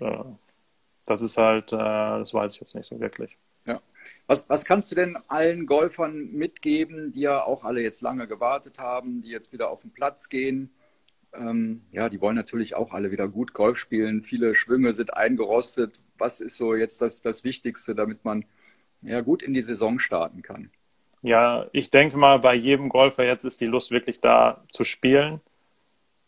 äh, 0.01 0.25
das 1.07 1.23
ist 1.23 1.39
halt, 1.39 1.73
äh, 1.73 1.77
das 1.77 2.35
weiß 2.35 2.55
ich 2.55 2.61
jetzt 2.61 2.75
nicht 2.75 2.87
so 2.87 3.01
wirklich. 3.01 3.37
Was, 4.27 4.49
was 4.49 4.65
kannst 4.65 4.91
du 4.91 4.95
denn 4.95 5.17
allen 5.29 5.67
Golfern 5.67 6.33
mitgeben, 6.33 7.13
die 7.13 7.21
ja 7.21 7.43
auch 7.43 7.65
alle 7.65 7.81
jetzt 7.83 8.03
lange 8.03 8.27
gewartet 8.27 8.79
haben, 8.79 9.23
die 9.23 9.31
jetzt 9.31 9.53
wieder 9.53 9.71
auf 9.71 9.83
den 9.83 9.91
Platz 9.91 10.29
gehen? 10.29 10.71
Ähm, 11.35 11.83
ja, 11.93 12.09
die 12.09 12.21
wollen 12.21 12.37
natürlich 12.37 12.75
auch 12.75 12.93
alle 12.93 13.11
wieder 13.11 13.29
gut 13.29 13.53
Golf 13.53 13.79
spielen. 13.79 14.23
Viele 14.23 14.55
Schwünge 14.55 14.93
sind 14.93 15.17
eingerostet. 15.17 15.99
Was 16.17 16.41
ist 16.41 16.57
so 16.57 16.75
jetzt 16.75 17.01
das, 17.01 17.23
das 17.23 17.45
Wichtigste, 17.45 17.95
damit 17.95 18.25
man 18.25 18.45
ja 19.03 19.21
gut 19.21 19.43
in 19.43 19.55
die 19.55 19.63
Saison 19.63 19.99
starten 19.99 20.43
kann? 20.43 20.71
Ja, 21.23 21.67
ich 21.73 21.91
denke 21.91 22.17
mal, 22.17 22.39
bei 22.39 22.55
jedem 22.55 22.89
Golfer 22.89 23.25
jetzt 23.25 23.45
ist 23.45 23.61
die 23.61 23.67
Lust 23.67 23.91
wirklich 23.91 24.21
da 24.21 24.65
zu 24.73 24.85
spielen. 24.85 25.41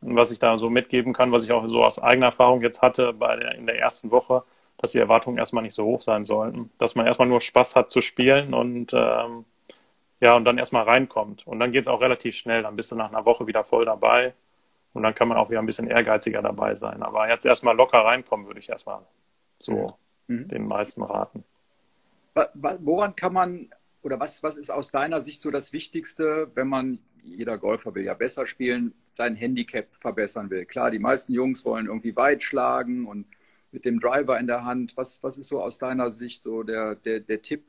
Und 0.01 0.17
was 0.17 0.31
ich 0.31 0.39
da 0.39 0.59
so 0.59 0.71
mitgeben 0.71 1.13
kann, 1.13 1.33
was 1.33 1.45
ich 1.45 1.53
auch 1.53 1.67
so 1.69 1.85
aus 1.85 1.99
eigener 1.99 2.27
Erfahrung 2.27 2.63
jetzt 2.63 2.83
hatte 2.83 3.13
bei 3.13 3.37
der, 3.37 3.55
in 3.55 3.67
der 3.67 3.79
ersten 3.79 4.11
Woche, 4.11 4.45
dass 4.81 4.93
die 4.93 4.99
Erwartungen 4.99 5.39
erstmal 5.39 5.63
nicht 5.63 5.75
so 5.75 5.85
hoch 5.85 6.01
sein 6.01 6.25
sollten. 6.25 6.71
Dass 6.79 6.95
man 6.95 7.07
erstmal 7.07 7.29
nur 7.29 7.41
Spaß 7.41 7.77
hat 7.77 7.91
zu 7.91 8.01
spielen 8.01 8.55
und 8.55 8.93
ähm, 8.95 9.45
ja, 10.21 10.35
und 10.37 10.45
dann 10.45 10.59
erstmal 10.59 10.85
reinkommt. 10.85 11.47
Und 11.47 11.61
dann 11.61 11.73
geht 11.73 11.83
es 11.83 11.89
auch 11.89 12.01
relativ 12.01 12.37
schnell. 12.37 12.63
Dann 12.63 12.77
bist 12.77 12.93
du 12.93 12.97
nach 12.97 13.11
einer 13.11 13.25
Woche 13.25 13.47
wieder 13.47 13.65
voll 13.65 13.87
dabei. 13.87 14.35
Und 14.93 15.03
dann 15.03 15.15
kann 15.15 15.29
man 15.29 15.39
auch 15.39 15.51
wieder 15.51 15.61
ein 15.61 15.67
bisschen 15.67 15.87
ehrgeiziger 15.87 16.43
dabei 16.43 16.75
sein. 16.75 17.03
Aber 17.03 17.29
jetzt 17.29 17.47
erstmal 17.47 17.77
locker 17.77 17.99
reinkommen, 17.99 18.47
würde 18.47 18.61
ich 18.61 18.69
erstmal 18.69 19.01
so 19.61 19.95
mhm. 20.27 20.49
den 20.49 20.67
meisten 20.67 21.03
raten. 21.03 21.45
Woran 22.55 23.17
kann 23.17 23.33
man 23.33 23.71
oder 24.03 24.19
was, 24.19 24.43
was 24.43 24.57
ist 24.57 24.71
aus 24.71 24.91
deiner 24.91 25.21
Sicht 25.21 25.41
so 25.41 25.51
das 25.51 25.73
Wichtigste, 25.73 26.51
wenn 26.55 26.69
man, 26.69 26.99
jeder 27.23 27.59
Golfer 27.59 27.95
will 27.95 28.05
ja 28.05 28.15
besser 28.15 28.47
spielen, 28.47 28.95
sein 29.13 29.37
Handicap 29.37 29.95
verbessern 29.95 30.51
will? 30.51 30.65
Klar, 30.65 30.91
die 30.91 30.99
meisten 30.99 31.33
Jungs 31.33 31.65
wollen 31.65 31.87
irgendwie 31.87 32.17
weit 32.17 32.43
schlagen 32.43 33.07
und 33.07 33.27
mit 33.73 33.85
dem 33.85 34.01
Driver 34.01 34.39
in 34.39 34.47
der 34.47 34.65
Hand. 34.65 34.97
Was, 34.97 35.23
was 35.23 35.37
ist 35.37 35.49
so 35.49 35.63
aus 35.63 35.79
deiner 35.79 36.11
Sicht 36.11 36.43
so 36.43 36.63
der, 36.63 36.95
der, 36.97 37.21
der 37.21 37.43
Tipp, 37.43 37.65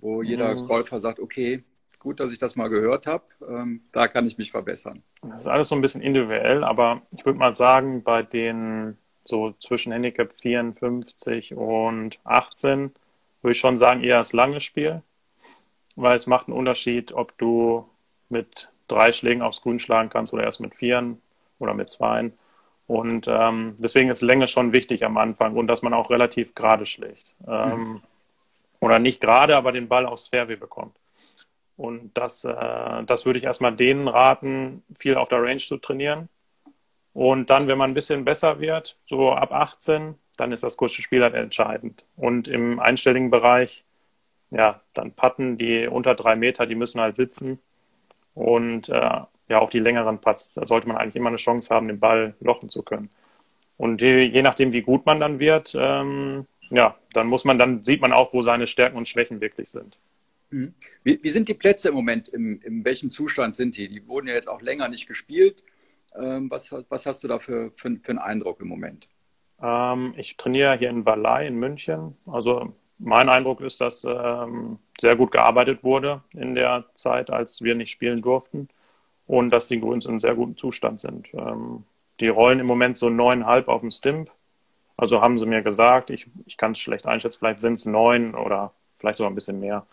wo 0.00 0.22
jeder 0.22 0.54
mhm. 0.54 0.66
Golfer 0.66 1.00
sagt, 1.00 1.20
okay, 1.20 1.62
gut, 1.98 2.20
dass 2.20 2.32
ich 2.32 2.38
das 2.38 2.56
mal 2.56 2.68
gehört 2.68 3.06
habe, 3.06 3.24
ähm, 3.48 3.82
da 3.92 4.08
kann 4.08 4.26
ich 4.26 4.38
mich 4.38 4.50
verbessern? 4.50 5.02
Das 5.22 5.42
ist 5.42 5.46
alles 5.46 5.68
so 5.68 5.74
ein 5.74 5.80
bisschen 5.80 6.02
individuell, 6.02 6.62
aber 6.62 7.02
ich 7.16 7.24
würde 7.24 7.38
mal 7.38 7.52
sagen, 7.52 8.02
bei 8.02 8.22
den 8.22 8.96
so 9.24 9.52
zwischen 9.58 9.92
Handicap 9.92 10.32
54 10.32 11.54
und 11.54 12.20
18 12.24 12.92
würde 13.42 13.52
ich 13.52 13.58
schon 13.58 13.76
sagen, 13.76 14.02
eher 14.02 14.18
das 14.18 14.32
lange 14.32 14.60
Spiel, 14.60 15.02
weil 15.96 16.14
es 16.14 16.26
macht 16.26 16.46
einen 16.46 16.56
Unterschied, 16.56 17.12
ob 17.12 17.36
du 17.38 17.88
mit 18.28 18.70
drei 18.88 19.12
Schlägen 19.12 19.42
aufs 19.42 19.62
Grün 19.62 19.78
schlagen 19.78 20.08
kannst 20.08 20.32
oder 20.32 20.44
erst 20.44 20.60
mit 20.60 20.74
vieren 20.74 21.20
oder 21.58 21.74
mit 21.74 21.88
zweien. 21.88 22.32
Und 22.86 23.26
ähm, 23.28 23.76
deswegen 23.78 24.10
ist 24.10 24.22
Länge 24.22 24.46
schon 24.46 24.72
wichtig 24.72 25.04
am 25.04 25.16
Anfang 25.16 25.56
und 25.56 25.66
dass 25.66 25.82
man 25.82 25.92
auch 25.92 26.10
relativ 26.10 26.54
gerade 26.54 26.86
schlägt. 26.86 27.34
Ähm, 27.46 27.78
mhm. 27.78 28.02
Oder 28.80 28.98
nicht 28.98 29.20
gerade, 29.20 29.56
aber 29.56 29.72
den 29.72 29.88
Ball 29.88 30.06
aufs 30.06 30.28
Fairway 30.28 30.56
bekommt. 30.56 30.96
Und 31.76 32.16
das, 32.16 32.44
äh, 32.44 33.04
das 33.04 33.26
würde 33.26 33.38
ich 33.38 33.44
erstmal 33.44 33.74
denen 33.74 34.08
raten, 34.08 34.82
viel 34.96 35.16
auf 35.16 35.28
der 35.28 35.42
Range 35.42 35.58
zu 35.58 35.76
trainieren. 35.78 36.28
Und 37.12 37.50
dann, 37.50 37.66
wenn 37.66 37.78
man 37.78 37.90
ein 37.90 37.94
bisschen 37.94 38.24
besser 38.24 38.60
wird, 38.60 38.98
so 39.04 39.32
ab 39.32 39.52
18, 39.52 40.14
dann 40.36 40.52
ist 40.52 40.62
das 40.62 40.76
kurze 40.76 41.02
Spiel 41.02 41.22
halt 41.22 41.34
entscheidend. 41.34 42.04
Und 42.16 42.46
im 42.46 42.78
einstelligen 42.78 43.30
Bereich, 43.30 43.84
ja, 44.50 44.80
dann 44.94 45.12
Patten, 45.12 45.56
die 45.56 45.86
unter 45.86 46.14
drei 46.14 46.36
Meter, 46.36 46.66
die 46.66 46.74
müssen 46.74 47.00
halt 47.00 47.16
sitzen. 47.16 47.58
Und 48.34 48.90
äh, 48.90 49.20
ja 49.48 49.60
auch 49.60 49.70
die 49.70 49.78
längeren 49.78 50.20
Putts. 50.20 50.54
Da 50.54 50.64
sollte 50.66 50.88
man 50.88 50.96
eigentlich 50.96 51.16
immer 51.16 51.28
eine 51.28 51.36
Chance 51.36 51.74
haben, 51.74 51.88
den 51.88 52.00
Ball 52.00 52.34
lochen 52.40 52.68
zu 52.68 52.82
können. 52.82 53.10
Und 53.76 54.00
je, 54.02 54.22
je 54.22 54.42
nachdem, 54.42 54.72
wie 54.72 54.82
gut 54.82 55.06
man 55.06 55.20
dann 55.20 55.38
wird, 55.38 55.74
ähm, 55.78 56.46
ja, 56.70 56.96
dann 57.12 57.26
muss 57.26 57.44
man, 57.44 57.58
dann 57.58 57.82
sieht 57.82 58.00
man 58.00 58.12
auch, 58.12 58.32
wo 58.32 58.42
seine 58.42 58.66
Stärken 58.66 58.96
und 58.96 59.06
Schwächen 59.06 59.40
wirklich 59.40 59.70
sind. 59.70 59.98
Mhm. 60.50 60.74
Wie, 61.02 61.18
wie 61.22 61.30
sind 61.30 61.48
die 61.48 61.54
Plätze 61.54 61.88
im 61.88 61.94
Moment? 61.94 62.28
Im, 62.28 62.60
in 62.62 62.84
welchem 62.84 63.10
Zustand 63.10 63.54
sind 63.54 63.76
die? 63.76 63.88
Die 63.88 64.06
wurden 64.08 64.28
ja 64.28 64.34
jetzt 64.34 64.48
auch 64.48 64.62
länger 64.62 64.88
nicht 64.88 65.06
gespielt. 65.06 65.62
Ähm, 66.16 66.50
was, 66.50 66.74
was 66.88 67.06
hast 67.06 67.22
du 67.22 67.28
da 67.28 67.38
für, 67.38 67.70
für, 67.72 67.96
für 68.02 68.10
einen 68.10 68.18
Eindruck 68.18 68.60
im 68.60 68.68
Moment? 68.68 69.08
Ähm, 69.62 70.14
ich 70.16 70.36
trainiere 70.36 70.78
hier 70.78 70.90
in 70.90 71.04
Balai 71.04 71.46
in 71.46 71.56
München. 71.56 72.16
Also 72.26 72.74
mein 72.98 73.28
Eindruck 73.28 73.60
ist, 73.60 73.80
dass 73.80 74.04
ähm, 74.04 74.78
sehr 74.98 75.16
gut 75.16 75.32
gearbeitet 75.32 75.84
wurde 75.84 76.22
in 76.32 76.54
der 76.54 76.86
Zeit, 76.94 77.30
als 77.30 77.62
wir 77.62 77.74
nicht 77.74 77.90
spielen 77.90 78.22
durften 78.22 78.68
und 79.26 79.50
dass 79.50 79.68
die 79.68 79.80
Grüns 79.80 80.06
in 80.06 80.18
sehr 80.18 80.34
gutem 80.34 80.56
Zustand 80.56 81.00
sind. 81.00 81.32
Ähm, 81.34 81.84
die 82.20 82.28
rollen 82.28 82.60
im 82.60 82.66
Moment 82.66 82.96
so 82.96 83.10
neuneinhalb 83.10 83.68
auf 83.68 83.80
dem 83.80 83.90
Stimp. 83.90 84.30
Also 84.96 85.20
haben 85.20 85.38
sie 85.38 85.46
mir 85.46 85.62
gesagt, 85.62 86.10
ich, 86.10 86.26
ich 86.46 86.56
kann 86.56 86.72
es 86.72 86.78
schlecht 86.78 87.06
einschätzen, 87.06 87.38
vielleicht 87.38 87.60
sind 87.60 87.74
es 87.74 87.84
neun 87.84 88.34
oder 88.34 88.72
vielleicht 88.96 89.18
sogar 89.18 89.30
ein 89.30 89.34
bisschen 89.34 89.60
mehr. 89.60 89.86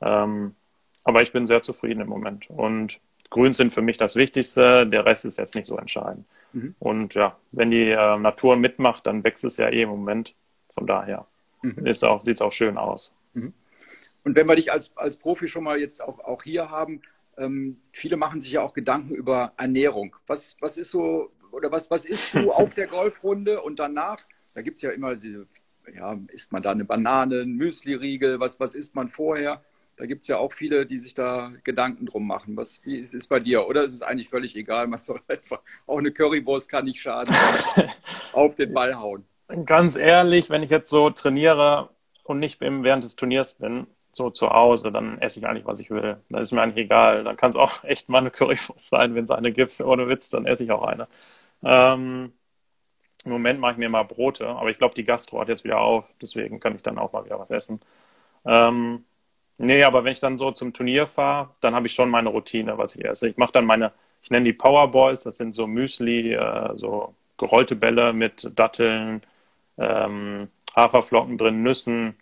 Ähm, 0.00 0.54
aber 1.02 1.22
ich 1.22 1.32
bin 1.32 1.46
sehr 1.46 1.62
zufrieden 1.62 2.00
im 2.00 2.08
Moment. 2.08 2.48
Und 2.50 3.00
Grüns 3.30 3.56
sind 3.56 3.72
für 3.72 3.82
mich 3.82 3.98
das 3.98 4.16
Wichtigste, 4.16 4.86
der 4.86 5.04
Rest 5.04 5.24
ist 5.24 5.38
jetzt 5.38 5.54
nicht 5.54 5.66
so 5.66 5.76
entscheidend. 5.76 6.24
Mhm. 6.52 6.74
Und 6.78 7.14
ja, 7.14 7.36
wenn 7.52 7.70
die 7.70 7.90
äh, 7.90 8.16
Natur 8.18 8.56
mitmacht, 8.56 9.06
dann 9.06 9.24
wächst 9.24 9.44
es 9.44 9.56
ja 9.56 9.68
eh 9.68 9.82
im 9.82 9.88
Moment. 9.88 10.34
Von 10.70 10.86
daher 10.86 11.26
mhm. 11.62 11.84
sieht 11.92 12.28
es 12.28 12.42
auch 12.42 12.52
schön 12.52 12.78
aus. 12.78 13.14
Mhm. 13.32 13.52
Und 14.24 14.36
wenn 14.36 14.48
wir 14.48 14.56
dich 14.56 14.72
als, 14.72 14.96
als 14.96 15.16
Profi 15.16 15.48
schon 15.48 15.64
mal 15.64 15.78
jetzt 15.78 16.02
auch, 16.02 16.20
auch 16.20 16.42
hier 16.42 16.70
haben, 16.70 17.02
ähm, 17.38 17.80
viele 17.92 18.16
machen 18.16 18.40
sich 18.40 18.52
ja 18.52 18.62
auch 18.62 18.74
Gedanken 18.74 19.14
über 19.14 19.52
Ernährung. 19.56 20.16
Was, 20.26 20.56
was 20.60 20.76
ist 20.76 20.90
so, 20.90 21.30
oder 21.50 21.70
was, 21.70 21.90
was 21.90 22.04
isst 22.04 22.34
du 22.34 22.52
auf 22.52 22.74
der 22.74 22.86
Golfrunde 22.86 23.62
und 23.62 23.78
danach? 23.78 24.18
Da 24.54 24.62
gibt 24.62 24.76
es 24.76 24.82
ja 24.82 24.90
immer 24.90 25.16
diese, 25.16 25.46
ja, 25.94 26.18
isst 26.28 26.52
man 26.52 26.62
da 26.62 26.70
eine 26.70 26.84
Banane, 26.84 27.42
ein 27.42 27.56
Müsli-Riegel, 27.56 28.40
was, 28.40 28.60
was 28.60 28.74
isst 28.74 28.94
man 28.94 29.08
vorher? 29.08 29.62
Da 29.96 30.06
gibt 30.06 30.22
es 30.22 30.28
ja 30.28 30.38
auch 30.38 30.52
viele, 30.52 30.86
die 30.86 30.98
sich 30.98 31.14
da 31.14 31.52
Gedanken 31.62 32.06
drum 32.06 32.26
machen. 32.26 32.56
Was, 32.56 32.80
wie 32.84 32.96
ist 32.96 33.14
es 33.14 33.28
bei 33.28 33.38
dir? 33.38 33.68
Oder 33.68 33.84
ist 33.84 33.92
es 33.92 34.02
eigentlich 34.02 34.28
völlig 34.28 34.56
egal? 34.56 34.88
Man 34.88 35.02
soll 35.02 35.20
einfach, 35.28 35.60
auch 35.86 35.98
eine 35.98 36.10
Currywurst 36.10 36.68
kann 36.68 36.84
nicht 36.84 37.00
schaden, 37.00 37.34
auf 38.32 38.54
den 38.56 38.72
Ball 38.72 38.98
hauen. 38.98 39.24
Ganz 39.66 39.94
ehrlich, 39.94 40.50
wenn 40.50 40.62
ich 40.62 40.70
jetzt 40.70 40.90
so 40.90 41.10
trainiere 41.10 41.90
und 42.24 42.38
nicht 42.40 42.60
während 42.60 43.04
des 43.04 43.14
Turniers 43.14 43.54
bin, 43.54 43.86
so 44.16 44.30
zu 44.30 44.50
Hause, 44.50 44.92
dann 44.92 45.18
esse 45.20 45.40
ich 45.40 45.46
eigentlich, 45.46 45.66
was 45.66 45.80
ich 45.80 45.90
will. 45.90 46.18
Da 46.28 46.38
ist 46.38 46.52
mir 46.52 46.62
eigentlich 46.62 46.84
egal. 46.86 47.24
Dann 47.24 47.36
kann 47.36 47.50
es 47.50 47.56
auch 47.56 47.84
echt 47.84 48.08
mal 48.08 48.18
eine 48.18 48.30
Currywurst 48.30 48.88
sein, 48.88 49.14
wenn 49.14 49.24
es 49.24 49.30
eine 49.30 49.52
gibt, 49.52 49.78
ohne 49.80 50.08
Witz, 50.08 50.30
dann 50.30 50.46
esse 50.46 50.64
ich 50.64 50.70
auch 50.72 50.82
eine. 50.82 51.08
Ähm, 51.64 52.32
Im 53.24 53.32
Moment 53.32 53.60
mache 53.60 53.72
ich 53.72 53.78
mir 53.78 53.88
mal 53.88 54.02
Brote, 54.04 54.46
aber 54.48 54.70
ich 54.70 54.78
glaube, 54.78 54.94
die 54.94 55.04
Gastro 55.04 55.40
hat 55.40 55.48
jetzt 55.48 55.64
wieder 55.64 55.80
auf, 55.80 56.06
deswegen 56.20 56.60
kann 56.60 56.74
ich 56.76 56.82
dann 56.82 56.98
auch 56.98 57.12
mal 57.12 57.24
wieder 57.24 57.38
was 57.38 57.50
essen. 57.50 57.80
Ähm, 58.46 59.04
nee, 59.58 59.84
aber 59.84 60.04
wenn 60.04 60.12
ich 60.12 60.20
dann 60.20 60.38
so 60.38 60.52
zum 60.52 60.72
Turnier 60.72 61.06
fahre, 61.06 61.50
dann 61.60 61.74
habe 61.74 61.86
ich 61.86 61.94
schon 61.94 62.10
meine 62.10 62.30
Routine, 62.30 62.78
was 62.78 62.96
ich 62.96 63.04
esse. 63.04 63.28
Ich 63.28 63.36
mache 63.38 63.52
dann 63.52 63.66
meine, 63.66 63.92
ich 64.22 64.30
nenne 64.30 64.44
die 64.46 64.52
Powerballs, 64.52 65.24
das 65.24 65.38
sind 65.38 65.54
so 65.54 65.66
Müsli, 65.66 66.34
äh, 66.34 66.76
so 66.76 67.14
gerollte 67.38 67.76
Bälle 67.76 68.12
mit 68.12 68.50
Datteln, 68.56 69.22
ähm, 69.78 70.48
Haferflocken 70.76 71.38
drin, 71.38 71.62
Nüssen, 71.62 72.16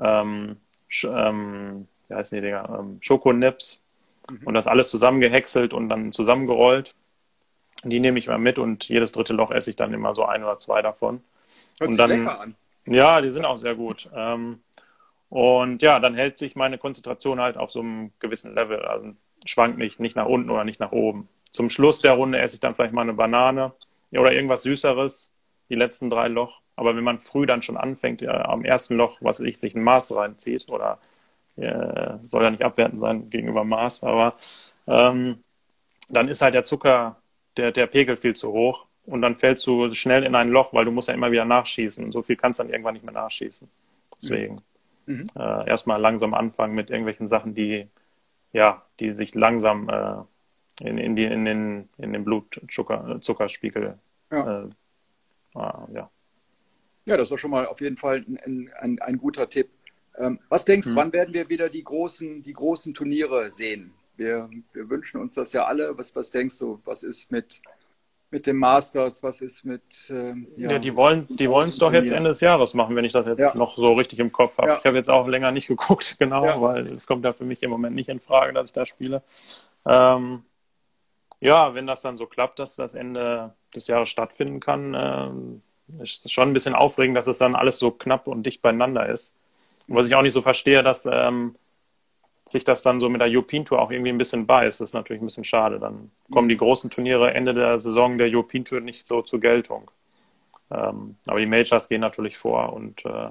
ähm, 0.00 0.58
ähm, 1.04 1.88
wie 2.08 2.14
heißen 2.14 2.36
die 2.36 2.42
Dinger, 2.42 2.78
ähm, 2.78 2.98
Schokonips 3.00 3.82
mhm. 4.30 4.46
und 4.46 4.54
das 4.54 4.66
alles 4.66 4.90
zusammengehäckselt 4.90 5.72
und 5.72 5.88
dann 5.88 6.12
zusammengerollt. 6.12 6.94
Die 7.84 8.00
nehme 8.00 8.18
ich 8.18 8.28
mal 8.28 8.38
mit 8.38 8.58
und 8.58 8.88
jedes 8.88 9.12
dritte 9.12 9.32
Loch 9.32 9.50
esse 9.50 9.70
ich 9.70 9.76
dann 9.76 9.92
immer 9.92 10.14
so 10.14 10.24
ein 10.24 10.44
oder 10.44 10.58
zwei 10.58 10.82
davon. 10.82 11.22
Hört 11.78 11.90
und 11.90 11.96
dann. 11.96 12.54
Ja, 12.86 13.20
die 13.20 13.30
sind 13.30 13.44
auch 13.44 13.56
sehr 13.56 13.74
gut. 13.74 14.08
Ähm, 14.14 14.60
und 15.28 15.82
ja, 15.82 15.98
dann 15.98 16.14
hält 16.14 16.36
sich 16.36 16.56
meine 16.56 16.78
Konzentration 16.78 17.40
halt 17.40 17.56
auf 17.56 17.70
so 17.70 17.80
einem 17.80 18.12
gewissen 18.18 18.54
Level. 18.54 18.82
Also 18.82 19.14
schwankt 19.44 19.78
nicht, 19.78 20.00
nicht 20.00 20.16
nach 20.16 20.26
unten 20.26 20.50
oder 20.50 20.64
nicht 20.64 20.80
nach 20.80 20.92
oben. 20.92 21.28
Zum 21.50 21.70
Schluss 21.70 22.00
der 22.00 22.12
Runde 22.12 22.38
esse 22.38 22.56
ich 22.56 22.60
dann 22.60 22.74
vielleicht 22.74 22.92
mal 22.92 23.02
eine 23.02 23.14
Banane 23.14 23.72
oder 24.10 24.32
irgendwas 24.32 24.62
Süßeres, 24.62 25.32
die 25.68 25.74
letzten 25.74 26.10
drei 26.10 26.28
Loch. 26.28 26.61
Aber 26.82 26.96
wenn 26.96 27.04
man 27.04 27.20
früh 27.20 27.46
dann 27.46 27.62
schon 27.62 27.76
anfängt, 27.76 28.22
ja, 28.22 28.46
am 28.46 28.64
ersten 28.64 28.96
Loch, 28.96 29.18
was 29.20 29.38
ich, 29.38 29.58
sich 29.58 29.76
ein 29.76 29.84
Maß 29.84 30.16
reinzieht, 30.16 30.68
oder 30.68 30.98
äh, 31.56 32.14
soll 32.26 32.42
ja 32.42 32.50
nicht 32.50 32.64
abwertend 32.64 32.98
sein 32.98 33.30
gegenüber 33.30 33.62
Maß, 33.62 34.02
aber 34.02 34.34
ähm, 34.88 35.38
dann 36.08 36.26
ist 36.26 36.42
halt 36.42 36.54
der 36.54 36.64
Zucker, 36.64 37.16
der, 37.56 37.70
der 37.70 37.86
Pegel 37.86 38.16
viel 38.16 38.34
zu 38.34 38.50
hoch 38.52 38.86
und 39.06 39.22
dann 39.22 39.36
fällst 39.36 39.64
du 39.66 39.92
schnell 39.94 40.24
in 40.24 40.34
ein 40.34 40.48
Loch, 40.48 40.72
weil 40.72 40.84
du 40.84 40.90
musst 40.90 41.06
ja 41.06 41.14
immer 41.14 41.30
wieder 41.30 41.44
nachschießen. 41.44 42.10
So 42.10 42.22
viel 42.22 42.36
kannst 42.36 42.58
du 42.58 42.64
dann 42.64 42.72
irgendwann 42.72 42.94
nicht 42.94 43.04
mehr 43.04 43.14
nachschießen. 43.14 43.68
Deswegen 44.20 44.62
mhm. 45.06 45.24
äh, 45.36 45.68
erstmal 45.68 46.00
langsam 46.00 46.34
anfangen 46.34 46.74
mit 46.74 46.90
irgendwelchen 46.90 47.28
Sachen, 47.28 47.54
die 47.54 47.86
ja, 48.52 48.82
die 49.00 49.14
sich 49.14 49.34
langsam 49.34 49.88
äh, 49.88 50.86
in, 50.86 50.98
in, 50.98 51.16
die, 51.16 51.24
in 51.24 51.44
den, 51.44 51.88
in 51.96 52.12
den 52.12 52.24
Blutzuckerspiegel 52.24 53.98
ja. 54.30 54.62
Äh, 54.62 54.68
ah, 55.54 55.86
ja, 55.92 56.10
ja, 57.04 57.16
das 57.16 57.30
war 57.30 57.38
schon 57.38 57.50
mal 57.50 57.66
auf 57.66 57.80
jeden 57.80 57.96
Fall 57.96 58.24
ein, 58.44 58.70
ein, 58.78 58.98
ein 59.00 59.18
guter 59.18 59.48
Tipp. 59.48 59.70
Ähm, 60.18 60.38
was 60.48 60.64
denkst 60.64 60.86
du, 60.86 60.90
hm. 60.92 60.96
wann 60.96 61.12
werden 61.12 61.34
wir 61.34 61.48
wieder 61.48 61.68
die 61.68 61.84
großen, 61.84 62.42
die 62.42 62.52
großen 62.52 62.94
Turniere 62.94 63.50
sehen? 63.50 63.92
Wir, 64.16 64.48
wir 64.72 64.90
wünschen 64.90 65.20
uns 65.20 65.34
das 65.34 65.52
ja 65.52 65.64
alle. 65.64 65.96
Was, 65.96 66.14
was 66.14 66.30
denkst 66.30 66.58
du, 66.58 66.80
was 66.84 67.02
ist 67.02 67.32
mit, 67.32 67.62
mit 68.30 68.46
dem 68.46 68.58
Masters, 68.58 69.22
was 69.22 69.40
ist 69.40 69.64
mit. 69.64 69.82
Ähm, 70.10 70.46
ja, 70.56 70.72
ja, 70.72 70.78
die 70.78 70.96
wollen 70.96 71.26
die 71.28 71.46
es 71.46 71.78
doch 71.78 71.92
jetzt 71.92 72.12
Ende 72.12 72.30
des 72.30 72.40
Jahres 72.40 72.74
machen, 72.74 72.94
wenn 72.94 73.04
ich 73.04 73.12
das 73.12 73.26
jetzt 73.26 73.40
ja. 73.40 73.58
noch 73.58 73.76
so 73.76 73.94
richtig 73.94 74.18
im 74.18 74.32
Kopf 74.32 74.58
habe. 74.58 74.68
Ja. 74.68 74.78
Ich 74.78 74.84
habe 74.84 74.96
jetzt 74.96 75.10
auch 75.10 75.26
länger 75.26 75.50
nicht 75.50 75.66
geguckt, 75.68 76.16
genau, 76.18 76.62
weil 76.62 76.88
es 76.88 77.06
kommt 77.06 77.24
ja 77.24 77.32
für 77.32 77.44
mich 77.44 77.62
im 77.62 77.70
Moment 77.70 77.94
nicht 77.94 78.08
in 78.08 78.20
Frage, 78.20 78.52
dass 78.52 78.70
ich 78.70 78.72
da 78.72 78.86
spiele. 78.86 79.22
Ähm, 79.86 80.44
ja, 81.40 81.74
wenn 81.74 81.86
das 81.86 82.02
dann 82.02 82.16
so 82.16 82.26
klappt, 82.26 82.58
dass 82.58 82.76
das 82.76 82.94
Ende 82.94 83.54
des 83.74 83.86
Jahres 83.88 84.08
stattfinden 84.08 84.60
kann, 84.60 84.94
ähm, 84.96 85.62
ist 86.00 86.30
schon 86.30 86.50
ein 86.50 86.52
bisschen 86.52 86.74
aufregend, 86.74 87.16
dass 87.16 87.26
es 87.26 87.38
dann 87.38 87.54
alles 87.54 87.78
so 87.78 87.90
knapp 87.90 88.26
und 88.26 88.44
dicht 88.44 88.62
beieinander 88.62 89.08
ist. 89.08 89.34
Und 89.88 89.96
was 89.96 90.06
ich 90.06 90.14
auch 90.14 90.22
nicht 90.22 90.32
so 90.32 90.42
verstehe, 90.42 90.82
dass 90.82 91.06
ähm, 91.06 91.56
sich 92.46 92.64
das 92.64 92.82
dann 92.82 93.00
so 93.00 93.08
mit 93.08 93.20
der 93.20 93.28
European 93.28 93.64
Tour 93.64 93.80
auch 93.80 93.90
irgendwie 93.90 94.10
ein 94.10 94.18
bisschen 94.18 94.46
beißt. 94.46 94.80
Das 94.80 94.90
ist 94.90 94.94
natürlich 94.94 95.22
ein 95.22 95.26
bisschen 95.26 95.44
schade. 95.44 95.78
Dann 95.78 96.10
kommen 96.30 96.48
die 96.48 96.56
großen 96.56 96.90
Turniere 96.90 97.34
Ende 97.34 97.54
der 97.54 97.78
Saison 97.78 98.18
der 98.18 98.28
European 98.28 98.64
Tour 98.64 98.80
nicht 98.80 99.06
so 99.06 99.22
zur 99.22 99.40
Geltung. 99.40 99.90
Ähm, 100.70 101.16
aber 101.26 101.40
die 101.40 101.46
Majors 101.46 101.88
gehen 101.88 102.00
natürlich 102.00 102.36
vor 102.36 102.72
und 102.72 103.04
äh, 103.04 103.30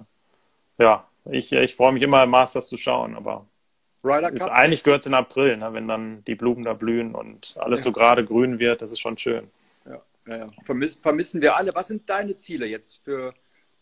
ja, 0.78 1.08
ich, 1.26 1.52
ich 1.52 1.76
freue 1.76 1.92
mich 1.92 2.04
immer, 2.04 2.26
Masters 2.26 2.68
zu 2.68 2.78
schauen, 2.78 3.16
aber 3.16 3.46
ist, 4.34 4.52
eigentlich 4.52 4.84
gehört 4.84 5.02
es 5.02 5.08
in 5.08 5.14
April, 5.14 5.58
ne, 5.58 5.74
wenn 5.74 5.88
dann 5.88 6.24
die 6.26 6.36
Blumen 6.36 6.64
da 6.64 6.74
blühen 6.74 7.14
und 7.14 7.56
alles 7.60 7.82
ja. 7.82 7.86
so 7.86 7.92
gerade 7.92 8.26
grün 8.26 8.60
wird, 8.60 8.82
das 8.82 8.92
ist 8.92 9.00
schon 9.00 9.18
schön. 9.18 9.50
Ja, 10.28 10.52
Vermiss, 10.64 10.96
vermissen 10.96 11.42
wir 11.42 11.56
alle. 11.56 11.74
Was 11.74 11.88
sind 11.88 12.10
deine 12.10 12.38
Ziele 12.38 12.68
jetzt 12.68 13.04
für 13.04 13.34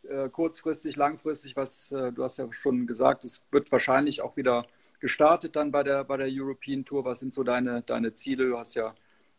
äh, 0.03 0.29
kurzfristig, 0.29 0.95
langfristig? 0.95 1.55
Was 1.55 1.91
äh, 1.91 2.11
du 2.11 2.23
hast 2.23 2.37
ja 2.37 2.47
schon 2.51 2.87
gesagt, 2.87 3.23
es 3.23 3.45
wird 3.51 3.71
wahrscheinlich 3.71 4.21
auch 4.21 4.37
wieder 4.37 4.65
gestartet 4.99 5.55
dann 5.55 5.71
bei 5.71 5.83
der, 5.83 6.03
bei 6.03 6.17
der 6.17 6.27
European 6.29 6.85
Tour? 6.85 7.03
Was 7.05 7.19
sind 7.19 7.33
so 7.33 7.43
deine, 7.43 7.81
deine 7.81 8.13
Ziele? 8.13 8.47
Du 8.47 8.57
hast 8.57 8.75
ja, 8.75 8.95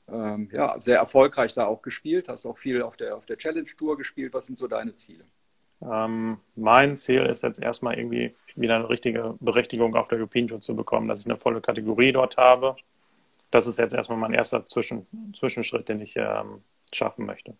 ähm, 0.09 0.49
ja 0.52 0.78
sehr 0.80 0.99
erfolgreich 0.99 1.54
da 1.54 1.66
auch 1.66 1.83
gespielt, 1.83 2.28
hast 2.28 2.45
auch 2.45 2.59
viel 2.59 2.83
auf 2.83 2.97
der, 2.97 3.16
auf 3.16 3.26
der 3.26 3.38
Challenge 3.38 3.71
Tour 3.76 3.97
gespielt. 3.97 4.35
Was 4.35 4.47
sind 4.47 4.57
so 4.57 4.69
deine 4.69 4.95
Ziele? 4.95 5.25
Ähm, 5.83 6.38
mein 6.57 6.99
Ziel 6.99 7.25
ist 7.25 7.42
jetzt 7.42 7.62
erstmal 7.62 7.99
irgendwie 7.99 8.35
wieder 8.54 8.76
eine 8.76 8.90
richtige 8.90 9.37
Berechtigung 9.40 9.97
auf 9.97 10.09
der 10.09 10.19
European 10.19 10.49
Tour 10.49 10.61
zu 10.61 10.76
bekommen, 10.76 11.09
dass 11.09 11.21
ich 11.21 11.26
eine 11.26 11.38
volle 11.38 11.62
Kategorie 11.62 12.12
dort 12.12 12.37
habe. 12.37 12.76
Das 13.50 13.66
ist 13.66 13.78
jetzt 13.78 13.95
erstmal 13.95 14.19
mein 14.19 14.35
erster 14.35 14.64
Zwischen 14.64 15.07
Zwischenschritt, 15.35 15.88
den 15.88 16.00
ich 16.00 16.16
ähm, 16.16 16.62
schaffen 16.92 17.26
möchte. 17.26 17.54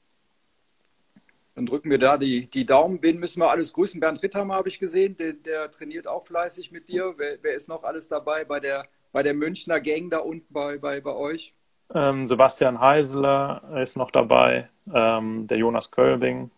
Dann 1.55 1.67
drücken 1.67 1.91
wir 1.91 1.99
da 1.99 2.17
die, 2.17 2.47
die 2.47 2.65
Daumen. 2.65 3.03
Wen 3.03 3.19
müssen 3.19 3.41
wir 3.41 3.51
alles 3.51 3.73
grüßen? 3.73 4.01
Bernd 4.01 4.23
Ritthammer 4.23 4.55
habe 4.55 4.69
ich 4.69 4.79
gesehen, 4.79 5.17
der, 5.17 5.35
der, 5.35 5.71
trainiert 5.71 6.07
auch 6.07 6.25
fleißig 6.25 6.71
mit 6.71 6.89
dir. 6.89 7.15
Wer, 7.17 7.39
wer, 7.43 7.55
ist 7.55 7.69
noch 7.69 7.83
alles 7.83 8.09
dabei 8.09 8.45
bei 8.45 8.61
der, 8.61 8.87
bei 9.13 9.23
der 9.23 9.35
Münchner 9.35 9.81
Gang 9.81 10.11
da 10.11 10.19
unten 10.19 10.53
bei, 10.53 10.79
bei, 10.79 11.01
bei 11.01 11.13
euch? 11.13 11.53
Ähm, 11.93 12.27
Sebastian 12.27 12.81
Heiseler 12.81 13.63
ist 13.83 13.97
noch 13.97 14.11
dabei, 14.11 14.69
ähm, 14.95 15.47
der 15.49 15.59
Jonas 15.59 15.91
Kölbing. 15.91 16.51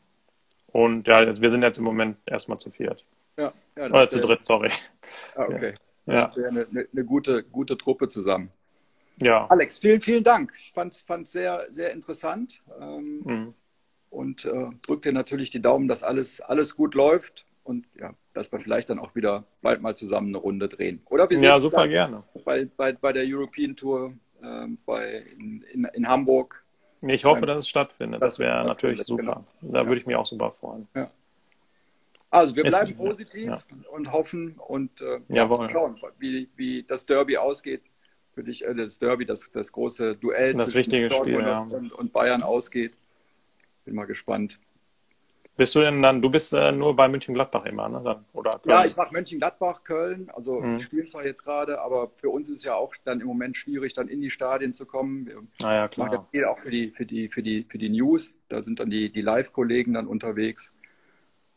Und 0.68 1.06
ja, 1.08 1.40
wir 1.40 1.50
sind 1.50 1.62
jetzt 1.62 1.78
im 1.78 1.84
Moment 1.84 2.18
erstmal 2.26 2.58
zu 2.58 2.70
viert. 2.70 3.04
Ja, 3.38 3.52
ja 3.76 3.84
Oder 3.86 4.08
zu 4.08 4.20
dritt, 4.20 4.44
sorry. 4.44 4.70
Ah, 5.34 5.44
okay. 5.44 5.74
Ja. 6.06 6.32
eine, 6.32 6.66
eine, 6.70 7.04
gute, 7.04 7.44
gute 7.44 7.78
Truppe 7.78 8.08
zusammen. 8.08 8.50
Ja. 9.18 9.46
Alex, 9.48 9.78
vielen, 9.78 10.00
vielen 10.00 10.24
Dank. 10.24 10.52
Ich 10.56 10.72
fand 10.72 10.92
es 10.92 11.32
sehr, 11.32 11.66
sehr 11.70 11.92
interessant. 11.92 12.62
Ähm, 12.80 13.22
mhm 13.24 13.54
und 14.12 14.44
äh, 14.44 14.68
drückt 14.86 15.06
dir 15.06 15.12
natürlich 15.12 15.50
die 15.50 15.62
Daumen, 15.62 15.88
dass 15.88 16.02
alles, 16.02 16.40
alles 16.40 16.76
gut 16.76 16.94
läuft 16.94 17.46
und 17.64 17.86
ja, 17.98 18.12
dass 18.34 18.52
wir 18.52 18.60
vielleicht 18.60 18.90
dann 18.90 18.98
auch 18.98 19.14
wieder 19.14 19.44
bald 19.62 19.80
mal 19.80 19.96
zusammen 19.96 20.28
eine 20.28 20.38
Runde 20.38 20.68
drehen. 20.68 21.00
Oder 21.06 21.28
wir 21.30 21.38
ja, 21.40 21.58
super 21.58 21.88
gerne. 21.88 22.22
Bei, 22.44 22.66
bei, 22.76 22.92
bei 22.92 23.12
der 23.12 23.24
European 23.26 23.74
Tour 23.74 24.12
äh, 24.42 24.66
bei, 24.84 25.24
in, 25.38 25.62
in, 25.72 25.84
in 25.84 26.06
Hamburg. 26.06 26.62
Ich 27.00 27.24
hoffe, 27.24 27.46
dass 27.46 27.58
es 27.58 27.68
stattfindet. 27.68 28.20
Das, 28.22 28.34
das 28.34 28.38
wäre 28.40 28.64
natürlich 28.64 29.02
super. 29.04 29.22
Genau. 29.22 29.72
Da 29.72 29.80
ja. 29.80 29.86
würde 29.86 30.00
ich 30.00 30.06
mich 30.06 30.14
auch 30.14 30.26
super 30.26 30.50
freuen. 30.52 30.86
Ja. 30.94 31.10
Also 32.30 32.54
wir 32.54 32.64
bleiben 32.64 32.92
Ist, 32.92 32.98
positiv 32.98 33.46
ja. 33.46 33.58
und 33.90 34.12
hoffen 34.12 34.56
und 34.58 35.00
äh, 35.00 35.20
schauen, 35.68 36.00
wie, 36.18 36.48
wie 36.56 36.82
das 36.82 37.06
Derby 37.06 37.38
ausgeht. 37.38 37.82
Für 38.34 38.44
dich 38.44 38.64
äh, 38.64 38.74
das 38.74 38.98
Derby, 38.98 39.26
das, 39.26 39.50
das 39.52 39.72
große 39.72 40.16
Duell 40.16 40.54
das 40.54 40.70
zwischen 40.70 41.08
Dortmund 41.08 41.42
Spiel, 41.42 41.76
und, 41.76 41.92
und 41.92 42.12
Bayern 42.12 42.42
ausgeht. 42.42 42.96
Bin 43.84 43.94
mal 43.94 44.06
gespannt. 44.06 44.58
Bist 45.54 45.74
du 45.74 45.80
denn 45.80 46.00
dann, 46.00 46.22
du 46.22 46.30
bist 46.30 46.54
äh, 46.54 46.72
nur 46.72 46.96
bei 46.96 47.08
München-Gladbach 47.08 47.66
immer, 47.66 47.86
ne? 47.86 48.00
Dann, 48.02 48.24
oder 48.32 48.52
Köln? 48.52 48.70
Ja, 48.70 48.84
ich 48.86 48.96
mache 48.96 49.12
München-Gladbach, 49.12 49.84
Köln. 49.84 50.30
Also 50.34 50.60
mhm. 50.60 50.78
spielen 50.78 51.06
zwar 51.06 51.26
jetzt 51.26 51.44
gerade, 51.44 51.82
aber 51.82 52.10
für 52.16 52.30
uns 52.30 52.48
ist 52.48 52.60
es 52.60 52.64
ja 52.64 52.74
auch 52.74 52.94
dann 53.04 53.20
im 53.20 53.26
Moment 53.26 53.56
schwierig, 53.56 53.92
dann 53.92 54.08
in 54.08 54.22
die 54.22 54.30
Stadien 54.30 54.72
zu 54.72 54.86
kommen. 54.86 55.26
Wir 55.26 55.42
ah, 55.62 55.74
ja, 55.74 55.88
klar. 55.88 56.08
machen 56.08 56.26
viel 56.30 56.46
auch 56.46 56.58
für 56.58 56.70
die, 56.70 56.90
für 56.90 57.04
die, 57.04 57.28
für 57.28 57.42
die, 57.42 57.66
für 57.68 57.76
die 57.76 57.90
News. 57.90 58.34
Da 58.48 58.62
sind 58.62 58.80
dann 58.80 58.88
die, 58.88 59.12
die 59.12 59.20
Live-Kollegen 59.20 59.92
dann 59.92 60.06
unterwegs. 60.06 60.72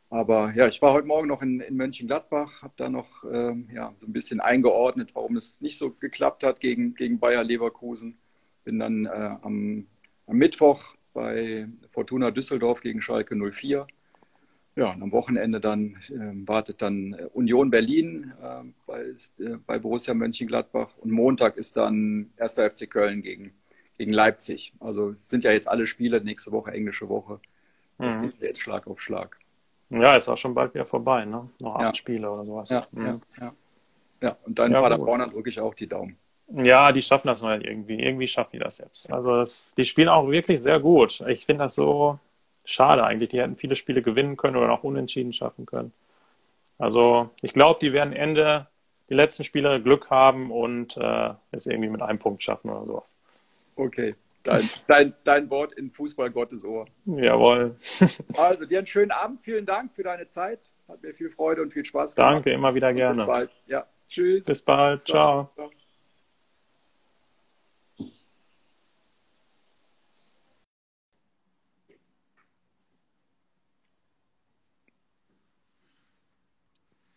Aber 0.09 0.53
ja, 0.55 0.67
ich 0.67 0.81
war 0.81 0.93
heute 0.93 1.07
Morgen 1.07 1.27
noch 1.27 1.41
in, 1.41 1.59
in 1.59 1.75
Mönchengladbach, 1.75 2.61
habe 2.61 2.73
da 2.77 2.89
noch 2.89 3.23
ähm, 3.31 3.67
ja, 3.73 3.93
so 3.97 4.07
ein 4.07 4.13
bisschen 4.13 4.39
eingeordnet, 4.39 5.15
warum 5.15 5.35
es 5.35 5.59
nicht 5.61 5.77
so 5.77 5.91
geklappt 5.91 6.43
hat 6.43 6.59
gegen, 6.59 6.93
gegen 6.93 7.19
Bayer 7.19 7.43
Leverkusen. 7.43 8.17
Bin 8.63 8.79
dann 8.79 9.05
äh, 9.05 9.09
am, 9.09 9.87
am 10.27 10.37
Mittwoch 10.37 10.95
bei 11.13 11.67
Fortuna 11.89 12.31
Düsseldorf 12.31 12.81
gegen 12.81 13.01
Schalke 13.01 13.35
04. 13.35 13.87
Ja, 14.77 14.91
und 14.91 15.01
am 15.01 15.11
Wochenende 15.13 15.61
dann 15.61 15.95
äh, 16.09 16.47
wartet 16.47 16.81
dann 16.81 17.13
äh, 17.13 17.27
Union 17.33 17.71
Berlin 17.71 18.33
äh, 18.41 18.63
bei, 18.85 19.13
bei 19.65 19.79
Borussia 19.79 20.13
Mönchengladbach 20.13 20.97
und 20.97 21.11
Montag 21.11 21.55
ist 21.55 21.77
dann 21.77 22.29
1. 22.37 22.55
FC 22.55 22.89
Köln 22.89 23.21
gegen, 23.21 23.53
gegen 23.97 24.11
Leipzig. 24.11 24.73
Also 24.81 25.11
es 25.11 25.29
sind 25.29 25.45
ja 25.45 25.51
jetzt 25.51 25.69
alle 25.69 25.87
Spiele, 25.87 26.21
nächste 26.21 26.51
Woche 26.51 26.71
englische 26.71 27.07
Woche. 27.07 27.39
Das 27.97 28.19
mhm. 28.19 28.31
geht 28.31 28.41
jetzt 28.41 28.59
Schlag 28.59 28.85
auf 28.87 28.99
Schlag. 28.99 29.39
Ja, 29.89 30.15
ist 30.15 30.27
auch 30.27 30.37
schon 30.37 30.53
bald 30.53 30.73
wieder 30.73 30.85
vorbei, 30.85 31.25
ne? 31.25 31.49
Noch 31.59 31.75
acht 31.75 31.81
ja. 31.81 31.95
Spiele 31.95 32.29
oder 32.29 32.45
sowas. 32.45 32.69
Ja, 32.69 32.87
mhm. 32.91 33.05
ja, 33.05 33.19
ja. 33.39 33.53
ja, 34.21 34.37
und 34.45 34.57
dann 34.57 34.71
ja, 34.71 34.81
Paderborn 34.81 35.29
drücke 35.29 35.49
ich 35.49 35.59
auch 35.59 35.75
die 35.75 35.87
Daumen. 35.87 36.17
Ja, 36.47 36.91
die 36.91 37.01
schaffen 37.01 37.27
das 37.27 37.41
mal 37.41 37.65
irgendwie. 37.65 37.99
Irgendwie 37.99 38.27
schaffen 38.27 38.51
die 38.53 38.59
das 38.59 38.77
jetzt. 38.77 39.11
Also 39.11 39.37
das, 39.37 39.73
die 39.75 39.85
spielen 39.85 40.09
auch 40.09 40.29
wirklich 40.29 40.61
sehr 40.61 40.79
gut. 40.79 41.21
Ich 41.27 41.45
finde 41.45 41.63
das 41.63 41.75
so 41.75 42.19
schade 42.65 43.03
eigentlich. 43.03 43.29
Die 43.29 43.39
hätten 43.39 43.55
viele 43.55 43.75
Spiele 43.75 44.01
gewinnen 44.01 44.37
können 44.37 44.55
oder 44.55 44.71
auch 44.71 44.83
unentschieden 44.83 45.33
schaffen 45.33 45.65
können. 45.65 45.91
Also 46.77 47.29
ich 47.41 47.53
glaube, 47.53 47.79
die 47.81 47.93
werden 47.93 48.13
Ende 48.13 48.67
die 49.09 49.13
letzten 49.13 49.43
Spiele 49.43 49.81
Glück 49.81 50.09
haben 50.09 50.51
und 50.51 50.97
äh, 50.97 51.33
es 51.51 51.65
irgendwie 51.67 51.89
mit 51.89 52.01
einem 52.01 52.19
Punkt 52.19 52.43
schaffen 52.43 52.69
oder 52.69 52.85
sowas. 52.85 53.15
Okay. 53.75 54.15
Dein, 54.45 54.69
dein, 54.87 55.13
dein 55.23 55.49
Wort 55.49 55.73
in 55.73 55.89
Fußball 55.89 56.29
Gottes 56.29 56.63
Ohr. 56.63 56.85
Jawohl. 57.05 57.75
also 58.37 58.65
dir 58.65 58.77
einen 58.77 58.87
schönen 58.87 59.11
Abend. 59.11 59.41
Vielen 59.41 59.65
Dank 59.65 59.93
für 59.93 60.03
deine 60.03 60.27
Zeit. 60.27 60.59
Hat 60.87 61.01
mir 61.01 61.13
viel 61.13 61.31
Freude 61.31 61.63
und 61.63 61.73
viel 61.73 61.83
Spaß 61.83 62.15
gemacht. 62.15 62.35
Danke, 62.35 62.51
immer 62.51 62.75
wieder 62.75 62.93
gerne. 62.93 63.15
bis 63.15 63.25
bald. 63.25 63.49
Ja. 63.65 63.87
Tschüss. 64.07 64.45
Bis 64.45 64.61
bald. 64.61 65.07
Ciao. 65.07 65.49
Ciao. 65.55 65.71